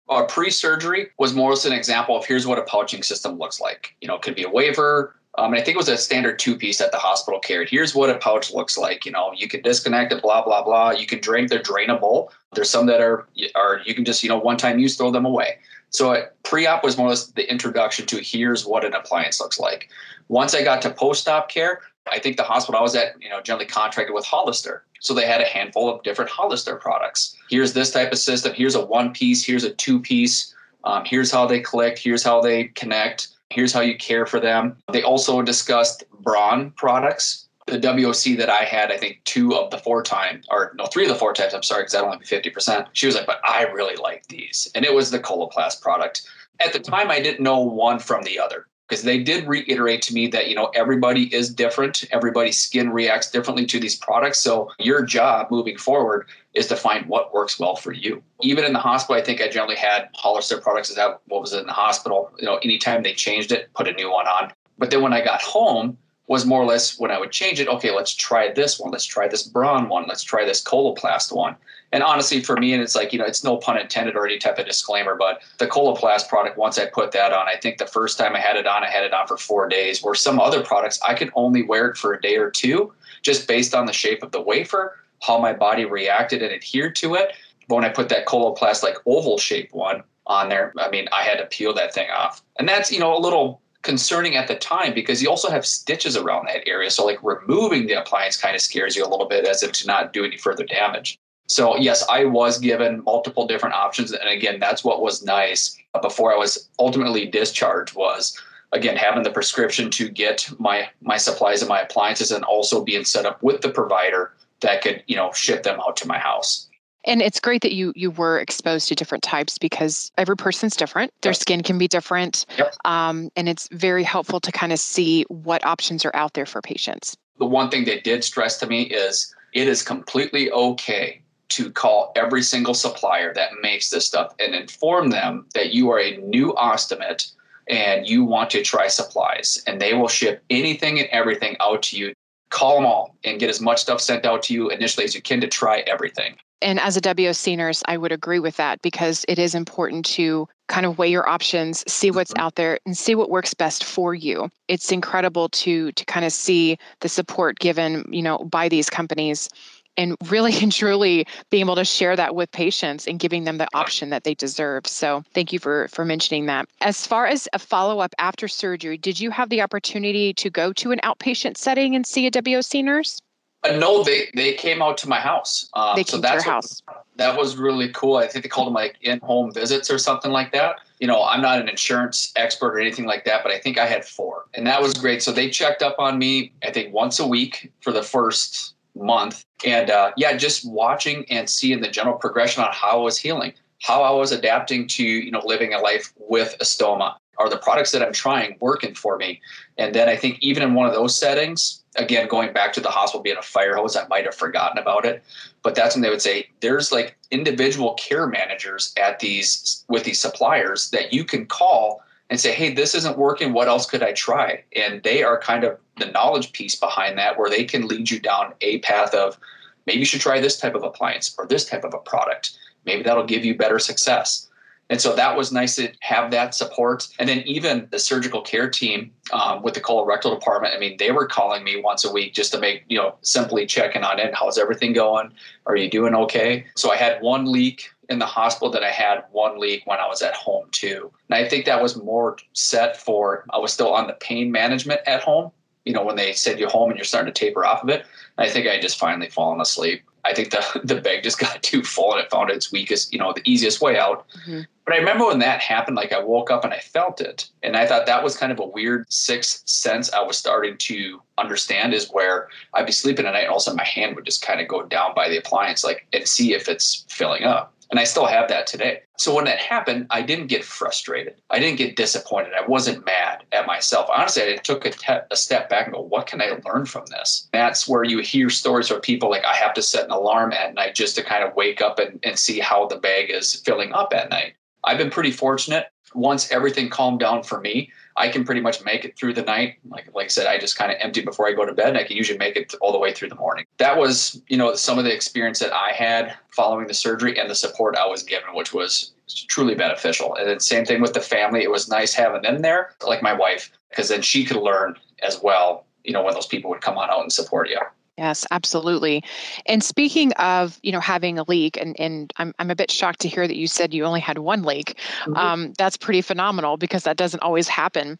Uh, 0.09 0.23
pre-surgery 0.25 1.07
was 1.19 1.33
more 1.33 1.53
as 1.53 1.65
an 1.65 1.73
example 1.73 2.17
of 2.17 2.25
here's 2.25 2.45
what 2.45 2.59
a 2.59 2.63
pouching 2.63 3.03
system 3.03 3.37
looks 3.37 3.59
like. 3.59 3.95
You 4.01 4.07
know, 4.07 4.15
it 4.15 4.21
could 4.21 4.35
be 4.35 4.43
a 4.43 4.49
wafer. 4.49 5.15
Um, 5.37 5.53
and 5.53 5.61
I 5.61 5.63
think 5.63 5.75
it 5.75 5.77
was 5.77 5.89
a 5.89 5.97
standard 5.97 6.39
two-piece 6.39 6.79
that 6.79 6.91
the 6.91 6.97
hospital 6.97 7.39
carried. 7.39 7.69
Here's 7.69 7.93
what 7.93 8.09
a 8.09 8.17
pouch 8.17 8.51
looks 8.51 8.77
like. 8.77 9.05
You 9.05 9.11
know, 9.11 9.31
you 9.35 9.47
can 9.47 9.61
disconnect 9.61 10.11
it, 10.11 10.21
blah 10.21 10.43
blah 10.43 10.63
blah. 10.63 10.91
You 10.91 11.05
can 11.05 11.19
drink. 11.19 11.49
They're 11.49 11.59
drainable. 11.59 12.29
There's 12.53 12.69
some 12.69 12.87
that 12.87 13.01
are 13.01 13.27
are 13.53 13.81
you 13.85 13.93
can 13.93 14.03
just 14.03 14.23
you 14.23 14.29
know 14.29 14.39
one 14.39 14.57
time 14.57 14.79
use 14.79 14.97
throw 14.97 15.11
them 15.11 15.25
away. 15.25 15.59
So 15.89 16.25
pre-op 16.43 16.83
was 16.83 16.97
more 16.97 17.07
or 17.07 17.09
less 17.11 17.27
the 17.27 17.49
introduction 17.49 18.05
to 18.07 18.17
here's 18.17 18.65
what 18.65 18.83
an 18.83 18.93
appliance 18.93 19.39
looks 19.39 19.59
like. 19.59 19.89
Once 20.27 20.53
I 20.53 20.63
got 20.63 20.81
to 20.81 20.89
post-op 20.89 21.49
care, 21.49 21.81
I 22.11 22.19
think 22.19 22.37
the 22.37 22.43
hospital 22.43 22.79
I 22.79 22.81
was 22.83 22.95
at, 22.95 23.21
you 23.21 23.29
know, 23.29 23.41
generally 23.41 23.65
contracted 23.65 24.13
with 24.13 24.25
Hollister. 24.25 24.85
So 24.99 25.13
they 25.13 25.25
had 25.25 25.41
a 25.41 25.45
handful 25.45 25.89
of 25.89 26.03
different 26.03 26.31
Hollister 26.31 26.75
products. 26.75 27.35
Here's 27.49 27.73
this 27.73 27.91
type 27.91 28.11
of 28.11 28.17
system. 28.17 28.53
Here's 28.53 28.75
a 28.75 28.85
one 28.85 29.13
piece. 29.13 29.45
Here's 29.45 29.63
a 29.63 29.71
two 29.71 29.99
piece. 29.99 30.53
Um, 30.83 31.03
here's 31.05 31.31
how 31.31 31.45
they 31.45 31.59
collect. 31.59 31.99
Here's 31.99 32.23
how 32.23 32.41
they 32.41 32.65
connect. 32.65 33.29
Here's 33.49 33.71
how 33.71 33.81
you 33.81 33.97
care 33.97 34.25
for 34.25 34.39
them. 34.39 34.77
They 34.91 35.03
also 35.03 35.41
discussed 35.41 36.03
Braun 36.21 36.71
products 36.71 37.46
the 37.67 37.77
WOC 37.77 38.37
that 38.37 38.49
I 38.49 38.63
had, 38.63 38.91
I 38.91 38.97
think 38.97 39.21
two 39.25 39.53
of 39.53 39.69
the 39.71 39.77
four 39.77 40.01
times, 40.01 40.45
or 40.49 40.73
no, 40.75 40.85
three 40.85 41.03
of 41.03 41.09
the 41.09 41.15
four 41.15 41.33
times, 41.33 41.53
I'm 41.53 41.63
sorry, 41.63 41.83
because 41.83 41.93
that'll 41.93 42.07
only 42.07 42.19
be 42.19 42.25
50%. 42.25 42.87
She 42.93 43.05
was 43.05 43.15
like, 43.15 43.27
but 43.27 43.41
I 43.43 43.63
really 43.63 43.97
like 43.97 44.25
these. 44.27 44.71
And 44.73 44.85
it 44.85 44.93
was 44.93 45.11
the 45.11 45.19
Coloplast 45.19 45.81
product. 45.81 46.27
At 46.59 46.73
the 46.73 46.79
time, 46.79 47.11
I 47.11 47.19
didn't 47.19 47.43
know 47.43 47.59
one 47.59 47.99
from 47.99 48.23
the 48.23 48.39
other 48.39 48.67
because 48.87 49.03
they 49.03 49.21
did 49.21 49.47
reiterate 49.47 50.01
to 50.03 50.13
me 50.13 50.27
that, 50.27 50.47
you 50.47 50.55
know, 50.55 50.71
everybody 50.73 51.33
is 51.35 51.53
different. 51.53 52.05
Everybody's 52.11 52.57
skin 52.57 52.89
reacts 52.89 53.29
differently 53.29 53.65
to 53.65 53.79
these 53.81 53.97
products. 53.97 54.39
So 54.39 54.71
your 54.79 55.03
job 55.03 55.51
moving 55.51 55.77
forward 55.77 56.27
is 56.53 56.67
to 56.67 56.77
find 56.77 57.05
what 57.07 57.33
works 57.33 57.59
well 57.59 57.75
for 57.75 57.91
you. 57.91 58.23
Even 58.41 58.63
in 58.63 58.71
the 58.71 58.79
hospital, 58.79 59.21
I 59.21 59.25
think 59.25 59.41
I 59.41 59.49
generally 59.49 59.75
had 59.75 60.07
Hollister 60.15 60.61
products. 60.61 60.89
Is 60.89 60.95
that 60.95 61.19
what 61.27 61.41
was 61.41 61.53
in 61.53 61.65
the 61.65 61.73
hospital? 61.73 62.31
You 62.39 62.45
know, 62.45 62.57
anytime 62.63 63.03
they 63.03 63.13
changed 63.13 63.51
it, 63.51 63.69
put 63.73 63.89
a 63.89 63.93
new 63.93 64.09
one 64.09 64.25
on. 64.25 64.53
But 64.77 64.89
then 64.89 65.01
when 65.01 65.13
I 65.13 65.21
got 65.21 65.41
home, 65.41 65.97
was 66.27 66.45
more 66.45 66.61
or 66.61 66.65
less 66.65 66.99
when 66.99 67.09
I 67.09 67.19
would 67.19 67.31
change 67.31 67.59
it, 67.59 67.69
okay, 67.69 67.91
let's 67.91 68.13
try 68.13 68.51
this 68.51 68.79
one, 68.79 68.91
let's 68.91 69.05
try 69.05 69.27
this 69.27 69.43
Braun 69.43 69.87
one, 69.87 70.05
let's 70.07 70.23
try 70.23 70.43
this 70.45 70.61
Coloplast 70.61 71.31
one. 71.31 71.55
And 71.93 72.03
honestly, 72.03 72.41
for 72.41 72.57
me, 72.57 72.73
and 72.73 72.83
it's 72.83 72.95
like, 72.95 73.13
you 73.13 73.19
know, 73.19 73.25
it's 73.25 73.45
no 73.45 73.55
pun 73.57 73.77
intended 73.77 74.17
or 74.17 74.25
any 74.25 74.37
type 74.37 74.59
of 74.59 74.65
disclaimer, 74.65 75.15
but 75.15 75.41
the 75.57 75.67
Coloplast 75.67 76.27
product, 76.27 76.57
once 76.57 76.77
I 76.77 76.85
put 76.85 77.13
that 77.13 77.31
on, 77.31 77.47
I 77.47 77.55
think 77.55 77.77
the 77.77 77.85
first 77.85 78.17
time 78.17 78.35
I 78.35 78.41
had 78.41 78.57
it 78.57 78.67
on, 78.67 78.83
I 78.83 78.89
had 78.89 79.05
it 79.05 79.13
on 79.13 79.25
for 79.25 79.37
four 79.37 79.69
days, 79.69 80.03
where 80.03 80.13
some 80.13 80.37
other 80.37 80.61
products, 80.61 80.99
I 81.01 81.13
could 81.13 81.31
only 81.35 81.63
wear 81.63 81.87
it 81.87 81.97
for 81.97 82.13
a 82.13 82.21
day 82.21 82.35
or 82.35 82.51
two, 82.51 82.93
just 83.21 83.47
based 83.47 83.73
on 83.73 83.85
the 83.85 83.93
shape 83.93 84.21
of 84.21 84.33
the 84.33 84.41
wafer, 84.41 84.99
how 85.21 85.39
my 85.39 85.53
body 85.53 85.85
reacted 85.85 86.43
and 86.43 86.51
adhered 86.51 86.95
to 86.97 87.15
it. 87.15 87.31
But 87.69 87.75
when 87.75 87.85
I 87.85 87.89
put 87.89 88.09
that 88.09 88.25
Coloplast, 88.25 88.83
like 88.83 88.97
oval 89.05 89.37
shaped 89.37 89.73
one 89.73 90.03
on 90.25 90.49
there, 90.49 90.73
I 90.77 90.89
mean, 90.89 91.07
I 91.13 91.23
had 91.23 91.37
to 91.37 91.45
peel 91.45 91.73
that 91.75 91.93
thing 91.93 92.09
off. 92.09 92.43
And 92.59 92.67
that's, 92.67 92.91
you 92.91 92.99
know, 92.99 93.15
a 93.15 93.19
little 93.19 93.61
concerning 93.83 94.35
at 94.35 94.47
the 94.47 94.55
time 94.55 94.93
because 94.93 95.21
you 95.21 95.29
also 95.29 95.49
have 95.49 95.65
stitches 95.65 96.17
around 96.17 96.47
that 96.47 96.67
area. 96.67 96.89
So 96.89 97.05
like 97.05 97.19
removing 97.23 97.87
the 97.87 97.93
appliance 97.93 98.37
kind 98.37 98.55
of 98.55 98.61
scares 98.61 98.95
you 98.95 99.05
a 99.05 99.09
little 99.09 99.27
bit 99.27 99.45
as 99.45 99.63
if 99.63 99.71
to 99.73 99.87
not 99.87 100.13
do 100.13 100.25
any 100.25 100.37
further 100.37 100.65
damage. 100.65 101.17
So 101.47 101.77
yes, 101.77 102.05
I 102.09 102.25
was 102.25 102.59
given 102.59 103.03
multiple 103.03 103.47
different 103.47 103.75
options. 103.75 104.11
And 104.11 104.29
again, 104.29 104.59
that's 104.59 104.83
what 104.83 105.01
was 105.01 105.23
nice 105.23 105.77
before 106.01 106.33
I 106.33 106.37
was 106.37 106.69
ultimately 106.79 107.25
discharged 107.25 107.95
was 107.95 108.37
again 108.73 108.97
having 108.97 109.23
the 109.23 109.31
prescription 109.31 109.89
to 109.91 110.09
get 110.09 110.49
my 110.59 110.89
my 111.01 111.15
supplies 111.17 111.61
and 111.61 111.69
my 111.69 111.81
appliances 111.81 112.31
and 112.31 112.43
also 112.43 112.83
being 112.83 113.05
set 113.05 113.25
up 113.25 113.41
with 113.41 113.61
the 113.61 113.69
provider 113.69 114.33
that 114.61 114.81
could, 114.81 115.03
you 115.07 115.15
know, 115.15 115.31
ship 115.31 115.63
them 115.63 115.79
out 115.79 115.95
to 115.97 116.07
my 116.07 116.17
house. 116.17 116.66
And 117.07 117.21
it's 117.21 117.39
great 117.39 117.61
that 117.61 117.73
you 117.73 117.93
you 117.95 118.11
were 118.11 118.37
exposed 118.37 118.89
to 118.89 118.95
different 118.95 119.23
types 119.23 119.57
because 119.57 120.11
every 120.17 120.35
person's 120.35 120.75
different. 120.75 121.11
Their 121.21 121.33
skin 121.33 121.63
can 121.63 121.77
be 121.77 121.87
different, 121.87 122.45
yep. 122.57 122.75
um, 122.85 123.31
and 123.35 123.47
it's 123.47 123.69
very 123.71 124.03
helpful 124.03 124.39
to 124.41 124.51
kind 124.51 124.73
of 124.73 124.79
see 124.79 125.23
what 125.29 125.65
options 125.65 126.05
are 126.05 126.15
out 126.15 126.33
there 126.33 126.45
for 126.45 126.61
patients. 126.61 127.15
The 127.39 127.45
one 127.45 127.69
thing 127.69 127.85
they 127.85 128.01
did 128.01 128.23
stress 128.23 128.57
to 128.59 128.67
me 128.67 128.83
is 128.83 129.33
it 129.53 129.67
is 129.67 129.81
completely 129.81 130.51
okay 130.51 131.21
to 131.49 131.71
call 131.71 132.11
every 132.15 132.41
single 132.41 132.73
supplier 132.73 133.33
that 133.33 133.51
makes 133.61 133.89
this 133.89 134.05
stuff 134.05 134.35
and 134.39 134.53
inform 134.53 135.09
them 135.09 135.45
that 135.55 135.73
you 135.73 135.89
are 135.89 135.99
a 135.99 136.17
new 136.17 136.53
ostomate 136.53 137.31
and 137.69 138.07
you 138.07 138.23
want 138.23 138.49
to 138.49 138.61
try 138.61 138.87
supplies 138.87 139.61
and 139.65 139.79
they 139.81 139.93
will 139.93 140.07
ship 140.07 140.43
anything 140.49 140.99
and 140.99 141.07
everything 141.09 141.55
out 141.61 141.83
to 141.83 141.97
you 141.97 142.13
call 142.49 142.75
them 142.75 142.85
all 142.85 143.15
and 143.23 143.39
get 143.39 143.49
as 143.49 143.61
much 143.61 143.81
stuff 143.81 144.01
sent 144.01 144.25
out 144.25 144.43
to 144.43 144.53
you 144.53 144.69
initially 144.69 145.05
as 145.05 145.13
you 145.13 145.21
can 145.21 145.41
to 145.41 145.47
try 145.47 145.79
everything 145.87 146.37
and 146.61 146.79
as 146.79 146.97
a 146.97 147.01
WOC 147.01 147.55
nurse, 147.55 147.83
I 147.85 147.97
would 147.97 148.11
agree 148.11 148.39
with 148.39 148.57
that 148.57 148.81
because 148.81 149.23
it 149.27 149.37
is 149.37 149.53
important 149.53 150.05
to 150.07 150.47
kind 150.67 150.85
of 150.85 150.97
weigh 150.97 151.09
your 151.09 151.27
options, 151.29 151.83
see 151.91 152.09
what's 152.09 152.31
mm-hmm. 152.31 152.43
out 152.43 152.55
there, 152.55 152.79
and 152.85 152.97
see 152.97 153.15
what 153.15 153.29
works 153.29 153.53
best 153.53 153.83
for 153.83 154.15
you. 154.15 154.49
It's 154.67 154.91
incredible 154.91 155.49
to 155.49 155.91
to 155.91 156.05
kind 156.05 156.25
of 156.25 156.33
see 156.33 156.77
the 157.01 157.09
support 157.09 157.59
given, 157.59 158.05
you 158.11 158.23
know, 158.23 158.39
by 158.39 158.69
these 158.69 158.89
companies 158.89 159.49
and 159.97 160.15
really 160.29 160.55
and 160.61 160.71
truly 160.71 161.25
being 161.49 161.61
able 161.61 161.75
to 161.75 161.85
share 161.85 162.15
that 162.15 162.35
with 162.35 162.51
patients 162.51 163.07
and 163.07 163.19
giving 163.19 163.43
them 163.43 163.57
the 163.57 163.67
option 163.73 164.09
that 164.09 164.23
they 164.23 164.33
deserve. 164.33 164.87
So 164.87 165.23
thank 165.33 165.51
you 165.51 165.59
for 165.59 165.87
for 165.89 166.05
mentioning 166.05 166.45
that. 166.45 166.67
As 166.81 167.05
far 167.05 167.25
as 167.25 167.47
a 167.53 167.59
follow-up 167.59 168.13
after 168.19 168.47
surgery, 168.47 168.97
did 168.97 169.19
you 169.19 169.31
have 169.31 169.49
the 169.49 169.61
opportunity 169.61 170.33
to 170.35 170.49
go 170.49 170.73
to 170.73 170.91
an 170.91 170.99
outpatient 171.03 171.57
setting 171.57 171.95
and 171.95 172.05
see 172.05 172.27
a 172.27 172.31
WOC 172.31 172.83
nurse? 172.83 173.21
Uh, 173.63 173.75
no, 173.77 174.03
they 174.03 174.29
they 174.35 174.53
came 174.53 174.81
out 174.81 174.97
to 174.99 175.09
my 175.09 175.19
house. 175.19 175.69
Um, 175.73 175.95
they 175.95 176.03
came 176.03 176.17
so 176.17 176.21
that's 176.21 176.43
to 176.43 176.47
your 176.47 176.53
house. 176.53 176.81
What, 176.85 177.03
that 177.15 177.35
was 177.35 177.57
really 177.57 177.89
cool. 177.89 178.17
I 178.17 178.27
think 178.27 178.43
they 178.43 178.49
called 178.49 178.67
them 178.67 178.75
like 178.75 178.97
in-home 179.01 179.51
visits 179.51 179.89
or 179.89 179.97
something 179.97 180.31
like 180.31 180.51
that. 180.51 180.77
You 180.99 181.07
know, 181.07 181.23
I'm 181.23 181.41
not 181.41 181.59
an 181.59 181.67
insurance 181.67 182.31
expert 182.35 182.75
or 182.75 182.79
anything 182.79 183.05
like 183.05 183.25
that, 183.25 183.41
but 183.43 183.51
I 183.51 183.59
think 183.59 183.77
I 183.79 183.87
had 183.87 184.05
four, 184.05 184.45
and 184.53 184.65
that 184.67 184.81
was 184.81 184.93
great. 184.93 185.23
So 185.23 185.31
they 185.31 185.49
checked 185.49 185.81
up 185.81 185.95
on 185.97 186.19
me. 186.19 186.53
I 186.63 186.71
think 186.71 186.93
once 186.93 187.19
a 187.19 187.27
week 187.27 187.71
for 187.81 187.91
the 187.91 188.03
first 188.03 188.75
month, 188.99 189.45
and 189.65 189.89
uh, 189.89 190.11
yeah, 190.17 190.35
just 190.35 190.69
watching 190.69 191.25
and 191.29 191.49
seeing 191.49 191.81
the 191.81 191.89
general 191.89 192.17
progression 192.17 192.63
on 192.63 192.69
how 192.71 192.99
I 192.99 193.03
was 193.03 193.17
healing, 193.17 193.53
how 193.81 194.03
I 194.03 194.11
was 194.11 194.31
adapting 194.31 194.87
to 194.87 195.03
you 195.03 195.31
know 195.31 195.41
living 195.45 195.73
a 195.73 195.79
life 195.79 196.13
with 196.17 196.55
a 196.59 196.63
stoma. 196.63 197.15
Are 197.39 197.49
the 197.49 197.57
products 197.57 197.91
that 197.91 198.01
I'm 198.01 198.13
trying 198.13 198.57
working 198.59 198.95
for 198.95 199.15
me? 199.15 199.39
And 199.77 199.93
then 199.93 200.09
I 200.09 200.15
think 200.15 200.39
even 200.41 200.63
in 200.63 200.73
one 200.73 200.87
of 200.87 200.93
those 200.93 201.15
settings, 201.15 201.83
again, 201.95 202.27
going 202.27 202.51
back 202.51 202.73
to 202.73 202.81
the 202.81 202.89
hospital 202.89 203.21
being 203.21 203.37
a 203.37 203.43
fire 203.43 203.75
hose, 203.75 203.95
I 203.95 204.07
might 204.07 204.25
have 204.25 204.33
forgotten 204.33 204.79
about 204.79 205.05
it. 205.05 205.23
But 205.61 205.75
that's 205.75 205.95
when 205.95 206.01
they 206.01 206.09
would 206.09 206.21
say 206.21 206.49
there's 206.61 206.91
like 206.91 207.15
individual 207.29 207.93
care 207.93 208.25
managers 208.25 208.91
at 208.99 209.19
these 209.19 209.85
with 209.87 210.03
these 210.03 210.19
suppliers 210.19 210.89
that 210.89 211.13
you 211.13 211.23
can 211.23 211.45
call 211.45 212.01
and 212.29 212.39
say, 212.39 212.53
hey, 212.53 212.73
this 212.73 212.93
isn't 212.93 213.17
working. 213.17 213.53
What 213.53 213.67
else 213.67 213.85
could 213.85 214.03
I 214.03 214.13
try? 214.13 214.63
And 214.75 215.01
they 215.03 215.23
are 215.23 215.39
kind 215.39 215.63
of 215.63 215.77
the 215.97 216.07
knowledge 216.07 216.51
piece 216.51 216.75
behind 216.75 217.17
that 217.17 217.37
where 217.39 217.49
they 217.49 217.63
can 217.63 217.87
lead 217.87 218.09
you 218.09 218.19
down 218.19 218.53
a 218.61 218.79
path 218.79 219.13
of 219.13 219.39
maybe 219.85 219.99
you 219.99 220.05
should 220.05 220.21
try 220.21 220.39
this 220.39 220.59
type 220.59 220.75
of 220.75 220.83
appliance 220.83 221.33
or 221.37 221.47
this 221.47 221.65
type 221.65 221.83
of 221.83 221.93
a 221.93 221.99
product. 221.99 222.57
Maybe 222.85 223.03
that'll 223.03 223.25
give 223.25 223.45
you 223.45 223.55
better 223.55 223.79
success. 223.79 224.49
And 224.89 225.01
so 225.01 225.13
that 225.15 225.35
was 225.35 225.51
nice 225.51 225.75
to 225.75 225.91
have 225.99 226.31
that 226.31 226.55
support. 226.55 227.07
And 227.19 227.27
then 227.27 227.39
even 227.39 227.87
the 227.91 227.99
surgical 227.99 228.41
care 228.41 228.69
team 228.69 229.11
um, 229.33 229.61
with 229.61 229.73
the 229.73 229.81
colorectal 229.81 230.33
department, 230.33 230.73
I 230.73 230.79
mean, 230.79 230.95
they 230.97 231.11
were 231.11 231.25
calling 231.25 231.63
me 231.63 231.81
once 231.81 232.05
a 232.05 232.11
week 232.11 232.33
just 232.33 232.53
to 232.53 232.59
make, 232.59 232.83
you 232.87 232.97
know, 232.97 233.15
simply 233.21 233.65
checking 233.65 234.03
on 234.03 234.19
it. 234.19 234.33
How's 234.33 234.57
everything 234.57 234.93
going? 234.93 235.33
Are 235.65 235.75
you 235.75 235.89
doing 235.89 236.15
okay? 236.15 236.65
So 236.75 236.89
I 236.91 236.95
had 236.95 237.21
one 237.21 237.51
leak 237.51 237.89
in 238.09 238.19
the 238.19 238.25
hospital 238.25 238.71
that 238.71 238.83
I 238.83 238.91
had 238.91 239.23
one 239.31 239.59
leak 239.59 239.85
when 239.85 239.99
I 239.99 240.07
was 240.07 240.21
at 240.21 240.33
home 240.33 240.67
too. 240.71 241.11
And 241.29 241.37
I 241.37 241.47
think 241.47 241.65
that 241.65 241.81
was 241.81 241.95
more 241.95 242.37
set 242.53 242.97
for, 242.97 243.45
I 243.51 243.57
was 243.57 243.73
still 243.73 243.93
on 243.93 244.07
the 244.07 244.13
pain 244.13 244.51
management 244.51 245.01
at 245.05 245.21
home. 245.21 245.51
You 245.85 245.93
know, 245.93 246.03
when 246.03 246.17
they 246.17 246.33
send 246.33 246.59
you 246.59 246.67
home 246.67 246.89
and 246.89 246.97
you're 246.97 247.05
starting 247.05 247.33
to 247.33 247.39
taper 247.39 247.65
off 247.65 247.81
of 247.81 247.89
it. 247.89 248.05
I 248.37 248.49
think 248.49 248.67
I 248.67 248.77
just 248.77 248.99
finally 248.99 249.29
fallen 249.29 249.61
asleep. 249.61 250.03
I 250.25 250.33
think 250.33 250.51
the 250.51 250.81
the 250.83 250.99
bag 250.99 251.23
just 251.23 251.39
got 251.39 251.63
too 251.63 251.83
full 251.83 252.13
and 252.13 252.21
it 252.21 252.29
found 252.29 252.49
its 252.49 252.71
weakest, 252.71 253.13
you 253.13 253.19
know, 253.19 253.33
the 253.33 253.49
easiest 253.49 253.81
way 253.81 253.97
out. 253.97 254.27
Mm-hmm. 254.39 254.61
But 254.85 254.93
I 254.93 254.97
remember 254.97 255.25
when 255.25 255.39
that 255.39 255.59
happened, 255.59 255.97
like 255.97 256.13
I 256.13 256.19
woke 256.19 256.49
up 256.49 256.63
and 256.63 256.73
I 256.73 256.79
felt 256.79 257.19
it. 257.19 257.49
And 257.63 257.75
I 257.75 257.85
thought 257.85 258.05
that 258.05 258.23
was 258.23 258.37
kind 258.37 258.51
of 258.51 258.59
a 258.59 258.65
weird 258.65 259.05
sixth 259.11 259.67
sense 259.67 260.11
I 260.13 260.21
was 260.21 260.37
starting 260.37 260.77
to 260.77 261.21
understand 261.37 261.93
is 261.93 262.09
where 262.09 262.47
I'd 262.73 262.85
be 262.85 262.93
sleeping 262.93 263.25
at 263.25 263.33
night 263.33 263.41
and 263.41 263.49
all 263.49 263.57
of 263.57 263.61
a 263.61 263.63
sudden 263.63 263.77
my 263.77 263.83
hand 263.83 264.15
would 264.15 264.25
just 264.25 264.41
kind 264.41 264.61
of 264.61 264.67
go 264.67 264.83
down 264.83 265.13
by 265.13 265.27
the 265.27 265.37
appliance, 265.37 265.83
like 265.83 266.07
and 266.13 266.27
see 266.27 266.53
if 266.53 266.69
it's 266.69 267.05
filling 267.09 267.43
up. 267.43 267.73
And 267.89 267.99
I 267.99 268.03
still 268.03 268.25
have 268.25 268.49
that 268.49 268.67
today. 268.67 269.01
So 269.17 269.33
when 269.33 269.45
that 269.45 269.59
happened, 269.59 270.07
I 270.09 270.21
didn't 270.21 270.47
get 270.47 270.65
frustrated. 270.65 271.41
I 271.49 271.59
didn't 271.59 271.77
get 271.77 271.95
disappointed. 271.95 272.51
I 272.53 272.67
wasn't 272.67 273.05
mad 273.05 273.45
at 273.53 273.65
myself. 273.65 274.09
Honestly, 274.15 274.53
I 274.53 274.57
took 274.57 274.85
a, 274.85 274.91
te- 274.91 275.25
a 275.31 275.35
step 275.35 275.69
back 275.69 275.87
and 275.87 275.95
go, 275.95 276.01
what 276.01 276.27
can 276.27 276.41
I 276.41 276.59
learn 276.65 276.85
from 276.85 277.05
this? 277.07 277.47
That's 277.53 277.87
where 277.87 278.03
you 278.03 278.19
hear 278.19 278.49
stories 278.49 278.89
where 278.89 278.99
people 278.99 279.29
like, 279.29 279.45
I 279.45 279.55
have 279.55 279.73
to 279.75 279.81
set 279.81 280.05
an 280.05 280.11
alarm 280.11 280.51
at 280.51 280.73
night 280.73 280.95
just 280.95 281.15
to 281.15 281.23
kind 281.23 281.43
of 281.43 281.55
wake 281.55 281.81
up 281.81 281.97
and, 281.97 282.19
and 282.23 282.37
see 282.37 282.59
how 282.59 282.87
the 282.87 282.97
bag 282.97 283.29
is 283.29 283.55
filling 283.55 283.93
up 283.93 284.13
at 284.13 284.29
night. 284.29 284.55
I've 284.83 284.97
been 284.97 285.09
pretty 285.09 285.31
fortunate. 285.31 285.87
Once 286.13 286.51
everything 286.51 286.89
calmed 286.89 287.19
down 287.19 287.43
for 287.43 287.59
me, 287.59 287.91
I 288.17 288.29
can 288.29 288.43
pretty 288.43 288.61
much 288.61 288.83
make 288.83 289.05
it 289.05 289.15
through 289.17 289.35
the 289.35 289.43
night. 289.43 289.75
Like 289.87 290.09
like 290.13 290.25
I 290.25 290.29
said, 290.29 290.47
I 290.47 290.57
just 290.57 290.75
kind 290.75 290.91
of 290.91 290.97
empty 290.99 291.21
before 291.21 291.47
I 291.47 291.53
go 291.53 291.65
to 291.65 291.73
bed. 291.73 291.89
And 291.89 291.97
I 291.97 292.03
can 292.03 292.17
usually 292.17 292.39
make 292.39 292.55
it 292.55 292.73
all 292.81 292.91
the 292.91 292.97
way 292.97 293.13
through 293.13 293.29
the 293.29 293.35
morning. 293.35 293.65
That 293.77 293.97
was, 293.97 294.41
you 294.47 294.57
know, 294.57 294.73
some 294.75 294.97
of 294.97 295.05
the 295.05 295.13
experience 295.13 295.59
that 295.59 295.73
I 295.73 295.91
had 295.91 296.35
following 296.49 296.87
the 296.87 296.93
surgery 296.93 297.39
and 297.39 297.49
the 297.49 297.55
support 297.55 297.95
I 297.95 298.07
was 298.07 298.23
given, 298.23 298.55
which 298.55 298.73
was 298.73 299.13
truly 299.47 299.75
beneficial. 299.75 300.35
And 300.35 300.49
then 300.49 300.59
same 300.59 300.85
thing 300.85 301.01
with 301.01 301.13
the 301.13 301.21
family. 301.21 301.63
It 301.63 301.71
was 301.71 301.87
nice 301.87 302.13
having 302.13 302.41
them 302.41 302.61
there, 302.61 302.95
like 303.05 303.21
my 303.21 303.33
wife, 303.33 303.71
because 303.89 304.09
then 304.09 304.21
she 304.21 304.43
could 304.43 304.57
learn 304.57 304.95
as 305.21 305.41
well. 305.41 305.85
You 306.03 306.13
know, 306.13 306.23
when 306.23 306.33
those 306.33 306.47
people 306.47 306.69
would 306.71 306.81
come 306.81 306.97
on 306.97 307.09
out 307.09 307.21
and 307.21 307.31
support 307.31 307.69
you. 307.69 307.79
Yes, 308.17 308.45
absolutely. 308.49 309.23
And 309.67 309.83
speaking 309.83 310.33
of, 310.33 310.79
you 310.81 310.91
know, 310.91 310.99
having 310.99 311.37
a 311.37 311.43
leak, 311.43 311.77
and, 311.77 311.97
and 311.99 312.33
I'm, 312.37 312.53
I'm 312.57 312.71
a 312.71 312.75
bit 312.75 312.89
shocked 312.89 313.19
to 313.21 313.27
hear 313.27 313.47
that 313.47 313.55
you 313.55 313.67
said 313.67 313.93
you 313.93 314.05
only 314.05 314.19
had 314.19 314.39
one 314.39 314.63
leak. 314.63 314.97
Mm-hmm. 315.21 315.35
Um, 315.35 315.73
that's 315.77 315.97
pretty 315.97 316.21
phenomenal 316.21 316.77
because 316.77 317.03
that 317.03 317.17
doesn't 317.17 317.41
always 317.41 317.67
happen. 317.67 318.17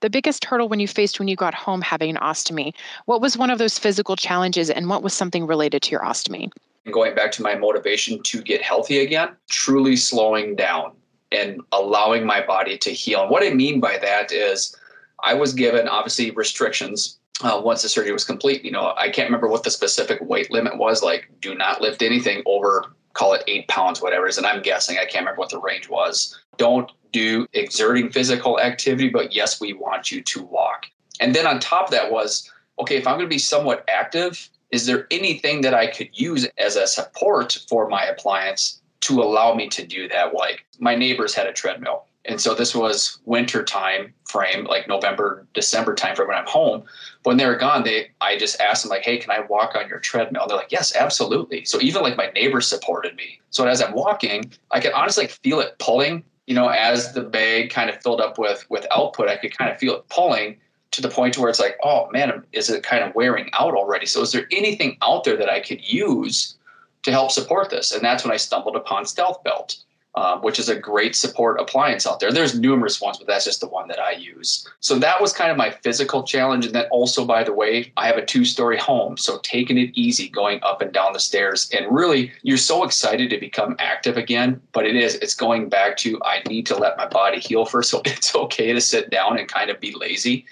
The 0.00 0.08
biggest 0.08 0.44
hurdle 0.44 0.68
when 0.68 0.80
you 0.80 0.88
faced 0.88 1.18
when 1.18 1.28
you 1.28 1.36
got 1.36 1.54
home 1.54 1.82
having 1.82 2.10
an 2.10 2.16
ostomy, 2.16 2.72
what 3.04 3.20
was 3.20 3.36
one 3.36 3.50
of 3.50 3.58
those 3.58 3.78
physical 3.78 4.16
challenges 4.16 4.70
and 4.70 4.88
what 4.88 5.02
was 5.02 5.12
something 5.12 5.46
related 5.46 5.82
to 5.82 5.90
your 5.90 6.00
ostomy? 6.00 6.50
Going 6.90 7.14
back 7.14 7.30
to 7.32 7.42
my 7.42 7.54
motivation 7.54 8.22
to 8.22 8.42
get 8.42 8.62
healthy 8.62 9.00
again, 9.00 9.30
truly 9.48 9.96
slowing 9.96 10.56
down 10.56 10.92
and 11.32 11.60
allowing 11.72 12.24
my 12.24 12.44
body 12.44 12.78
to 12.78 12.90
heal. 12.90 13.22
And 13.22 13.30
what 13.30 13.42
I 13.42 13.50
mean 13.50 13.80
by 13.80 13.98
that 13.98 14.32
is 14.32 14.76
I 15.22 15.34
was 15.34 15.52
given 15.52 15.88
obviously 15.88 16.30
restrictions 16.30 17.18
uh, 17.42 17.60
once 17.62 17.82
the 17.82 17.88
surgery 17.88 18.12
was 18.12 18.24
complete. 18.24 18.64
You 18.64 18.70
know, 18.70 18.94
I 18.96 19.08
can't 19.08 19.28
remember 19.28 19.48
what 19.48 19.64
the 19.64 19.70
specific 19.70 20.20
weight 20.22 20.50
limit 20.50 20.78
was. 20.78 21.02
Like, 21.02 21.30
do 21.40 21.54
not 21.54 21.80
lift 21.80 22.02
anything 22.02 22.42
over, 22.46 22.94
call 23.14 23.34
it 23.34 23.44
eight 23.46 23.68
pounds, 23.68 24.00
whatever 24.00 24.26
it 24.26 24.30
is. 24.30 24.38
And 24.38 24.46
I'm 24.46 24.62
guessing, 24.62 24.98
I 24.98 25.04
can't 25.04 25.22
remember 25.22 25.40
what 25.40 25.50
the 25.50 25.60
range 25.60 25.88
was. 25.88 26.38
Don't 26.56 26.90
do 27.12 27.46
exerting 27.52 28.10
physical 28.10 28.60
activity, 28.60 29.08
but 29.08 29.34
yes, 29.34 29.60
we 29.60 29.72
want 29.72 30.10
you 30.10 30.22
to 30.22 30.42
walk. 30.42 30.86
And 31.20 31.34
then 31.34 31.46
on 31.46 31.60
top 31.60 31.86
of 31.86 31.90
that 31.92 32.10
was, 32.10 32.50
okay, 32.78 32.96
if 32.96 33.06
I'm 33.06 33.14
going 33.14 33.26
to 33.26 33.34
be 33.34 33.38
somewhat 33.38 33.84
active, 33.88 34.48
is 34.70 34.86
there 34.86 35.06
anything 35.10 35.60
that 35.60 35.74
I 35.74 35.86
could 35.86 36.08
use 36.12 36.46
as 36.58 36.74
a 36.74 36.86
support 36.86 37.58
for 37.68 37.88
my 37.88 38.04
appliance 38.04 38.80
to 39.02 39.22
allow 39.22 39.54
me 39.54 39.68
to 39.68 39.86
do 39.86 40.08
that? 40.08 40.34
Like 40.34 40.66
my 40.80 40.96
neighbors 40.96 41.34
had 41.34 41.46
a 41.46 41.52
treadmill 41.52 42.06
and 42.26 42.40
so 42.40 42.54
this 42.54 42.74
was 42.74 43.18
winter 43.26 43.62
time 43.62 44.14
frame, 44.24 44.64
like 44.64 44.88
November, 44.88 45.46
December 45.52 45.94
time 45.94 46.16
frame 46.16 46.28
when 46.28 46.36
I'm 46.36 46.46
home. 46.46 46.84
But 47.22 47.30
when 47.30 47.36
they 47.36 47.46
were 47.46 47.56
gone, 47.56 47.84
they 47.84 48.10
I 48.20 48.38
just 48.38 48.60
asked 48.60 48.82
them 48.82 48.90
like, 48.90 49.02
"Hey, 49.02 49.18
can 49.18 49.30
I 49.30 49.40
walk 49.40 49.74
on 49.74 49.88
your 49.88 49.98
treadmill?" 49.98 50.46
They're 50.46 50.56
like, 50.56 50.72
"Yes, 50.72 50.94
absolutely." 50.96 51.64
So 51.64 51.80
even 51.80 52.02
like 52.02 52.16
my 52.16 52.30
neighbors 52.34 52.66
supported 52.66 53.14
me. 53.16 53.40
So 53.50 53.66
as 53.66 53.82
I'm 53.82 53.92
walking, 53.92 54.52
I 54.70 54.80
could 54.80 54.92
honestly 54.92 55.26
feel 55.26 55.60
it 55.60 55.78
pulling. 55.78 56.24
You 56.46 56.54
know, 56.54 56.68
as 56.68 57.12
the 57.12 57.22
bag 57.22 57.70
kind 57.70 57.90
of 57.90 58.02
filled 58.02 58.20
up 58.20 58.38
with 58.38 58.68
with 58.70 58.86
output, 58.90 59.28
I 59.28 59.36
could 59.36 59.56
kind 59.56 59.70
of 59.70 59.78
feel 59.78 59.94
it 59.94 60.08
pulling 60.08 60.56
to 60.92 61.02
the 61.02 61.08
point 61.08 61.34
to 61.34 61.40
where 61.40 61.50
it's 61.50 61.60
like, 61.60 61.76
"Oh 61.82 62.08
man, 62.10 62.44
is 62.52 62.70
it 62.70 62.82
kind 62.82 63.04
of 63.04 63.14
wearing 63.14 63.50
out 63.52 63.74
already?" 63.74 64.06
So 64.06 64.22
is 64.22 64.32
there 64.32 64.48
anything 64.50 64.96
out 65.02 65.24
there 65.24 65.36
that 65.36 65.50
I 65.50 65.60
could 65.60 65.86
use 65.86 66.56
to 67.02 67.12
help 67.12 67.30
support 67.32 67.68
this? 67.68 67.92
And 67.92 68.02
that's 68.02 68.24
when 68.24 68.32
I 68.32 68.38
stumbled 68.38 68.76
upon 68.76 69.04
Stealth 69.04 69.42
Belt 69.44 69.76
um, 70.16 70.40
which 70.42 70.58
is 70.58 70.68
a 70.68 70.76
great 70.76 71.16
support 71.16 71.60
appliance 71.60 72.06
out 72.06 72.20
there. 72.20 72.32
There's 72.32 72.58
numerous 72.58 73.00
ones, 73.00 73.18
but 73.18 73.26
that's 73.26 73.44
just 73.44 73.60
the 73.60 73.68
one 73.68 73.88
that 73.88 73.98
I 73.98 74.12
use. 74.12 74.66
So 74.80 74.98
that 74.98 75.20
was 75.20 75.32
kind 75.32 75.50
of 75.50 75.56
my 75.56 75.70
physical 75.70 76.22
challenge. 76.22 76.66
And 76.66 76.74
then 76.74 76.86
also, 76.90 77.24
by 77.24 77.42
the 77.42 77.52
way, 77.52 77.92
I 77.96 78.06
have 78.06 78.16
a 78.16 78.24
two 78.24 78.44
story 78.44 78.78
home. 78.78 79.16
So 79.16 79.38
taking 79.42 79.76
it 79.76 79.90
easy 79.94 80.28
going 80.28 80.60
up 80.62 80.80
and 80.80 80.92
down 80.92 81.14
the 81.14 81.20
stairs. 81.20 81.68
And 81.76 81.92
really, 81.92 82.30
you're 82.42 82.58
so 82.58 82.84
excited 82.84 83.28
to 83.30 83.38
become 83.38 83.74
active 83.80 84.16
again. 84.16 84.60
But 84.72 84.86
it 84.86 84.94
is, 84.94 85.16
it's 85.16 85.34
going 85.34 85.68
back 85.68 85.96
to 85.98 86.20
I 86.22 86.42
need 86.48 86.66
to 86.66 86.76
let 86.76 86.96
my 86.96 87.06
body 87.06 87.40
heal 87.40 87.64
first. 87.64 87.90
So 87.90 88.00
it's 88.04 88.34
okay 88.34 88.72
to 88.72 88.80
sit 88.80 89.10
down 89.10 89.38
and 89.38 89.48
kind 89.48 89.70
of 89.70 89.80
be 89.80 89.94
lazy. 89.94 90.46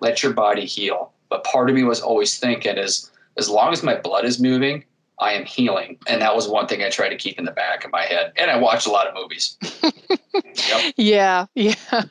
Let 0.00 0.22
your 0.22 0.32
body 0.32 0.66
heal. 0.66 1.12
But 1.28 1.44
part 1.44 1.70
of 1.70 1.76
me 1.76 1.84
was 1.84 2.00
always 2.00 2.38
thinking 2.38 2.78
is 2.78 3.10
as 3.36 3.48
long 3.48 3.72
as 3.72 3.82
my 3.82 3.94
blood 3.96 4.24
is 4.24 4.40
moving, 4.40 4.84
I 5.18 5.32
am 5.32 5.44
healing. 5.44 5.98
And 6.08 6.20
that 6.22 6.34
was 6.34 6.48
one 6.48 6.66
thing 6.66 6.82
I 6.82 6.90
tried 6.90 7.10
to 7.10 7.16
keep 7.16 7.38
in 7.38 7.44
the 7.44 7.52
back 7.52 7.84
of 7.84 7.92
my 7.92 8.02
head. 8.02 8.32
And 8.36 8.50
I 8.50 8.56
watched 8.56 8.86
a 8.86 8.90
lot 8.90 9.06
of 9.06 9.14
movies. 9.14 9.56
yep. 10.34 10.94
Yeah, 10.96 11.46
yeah. 11.54 11.74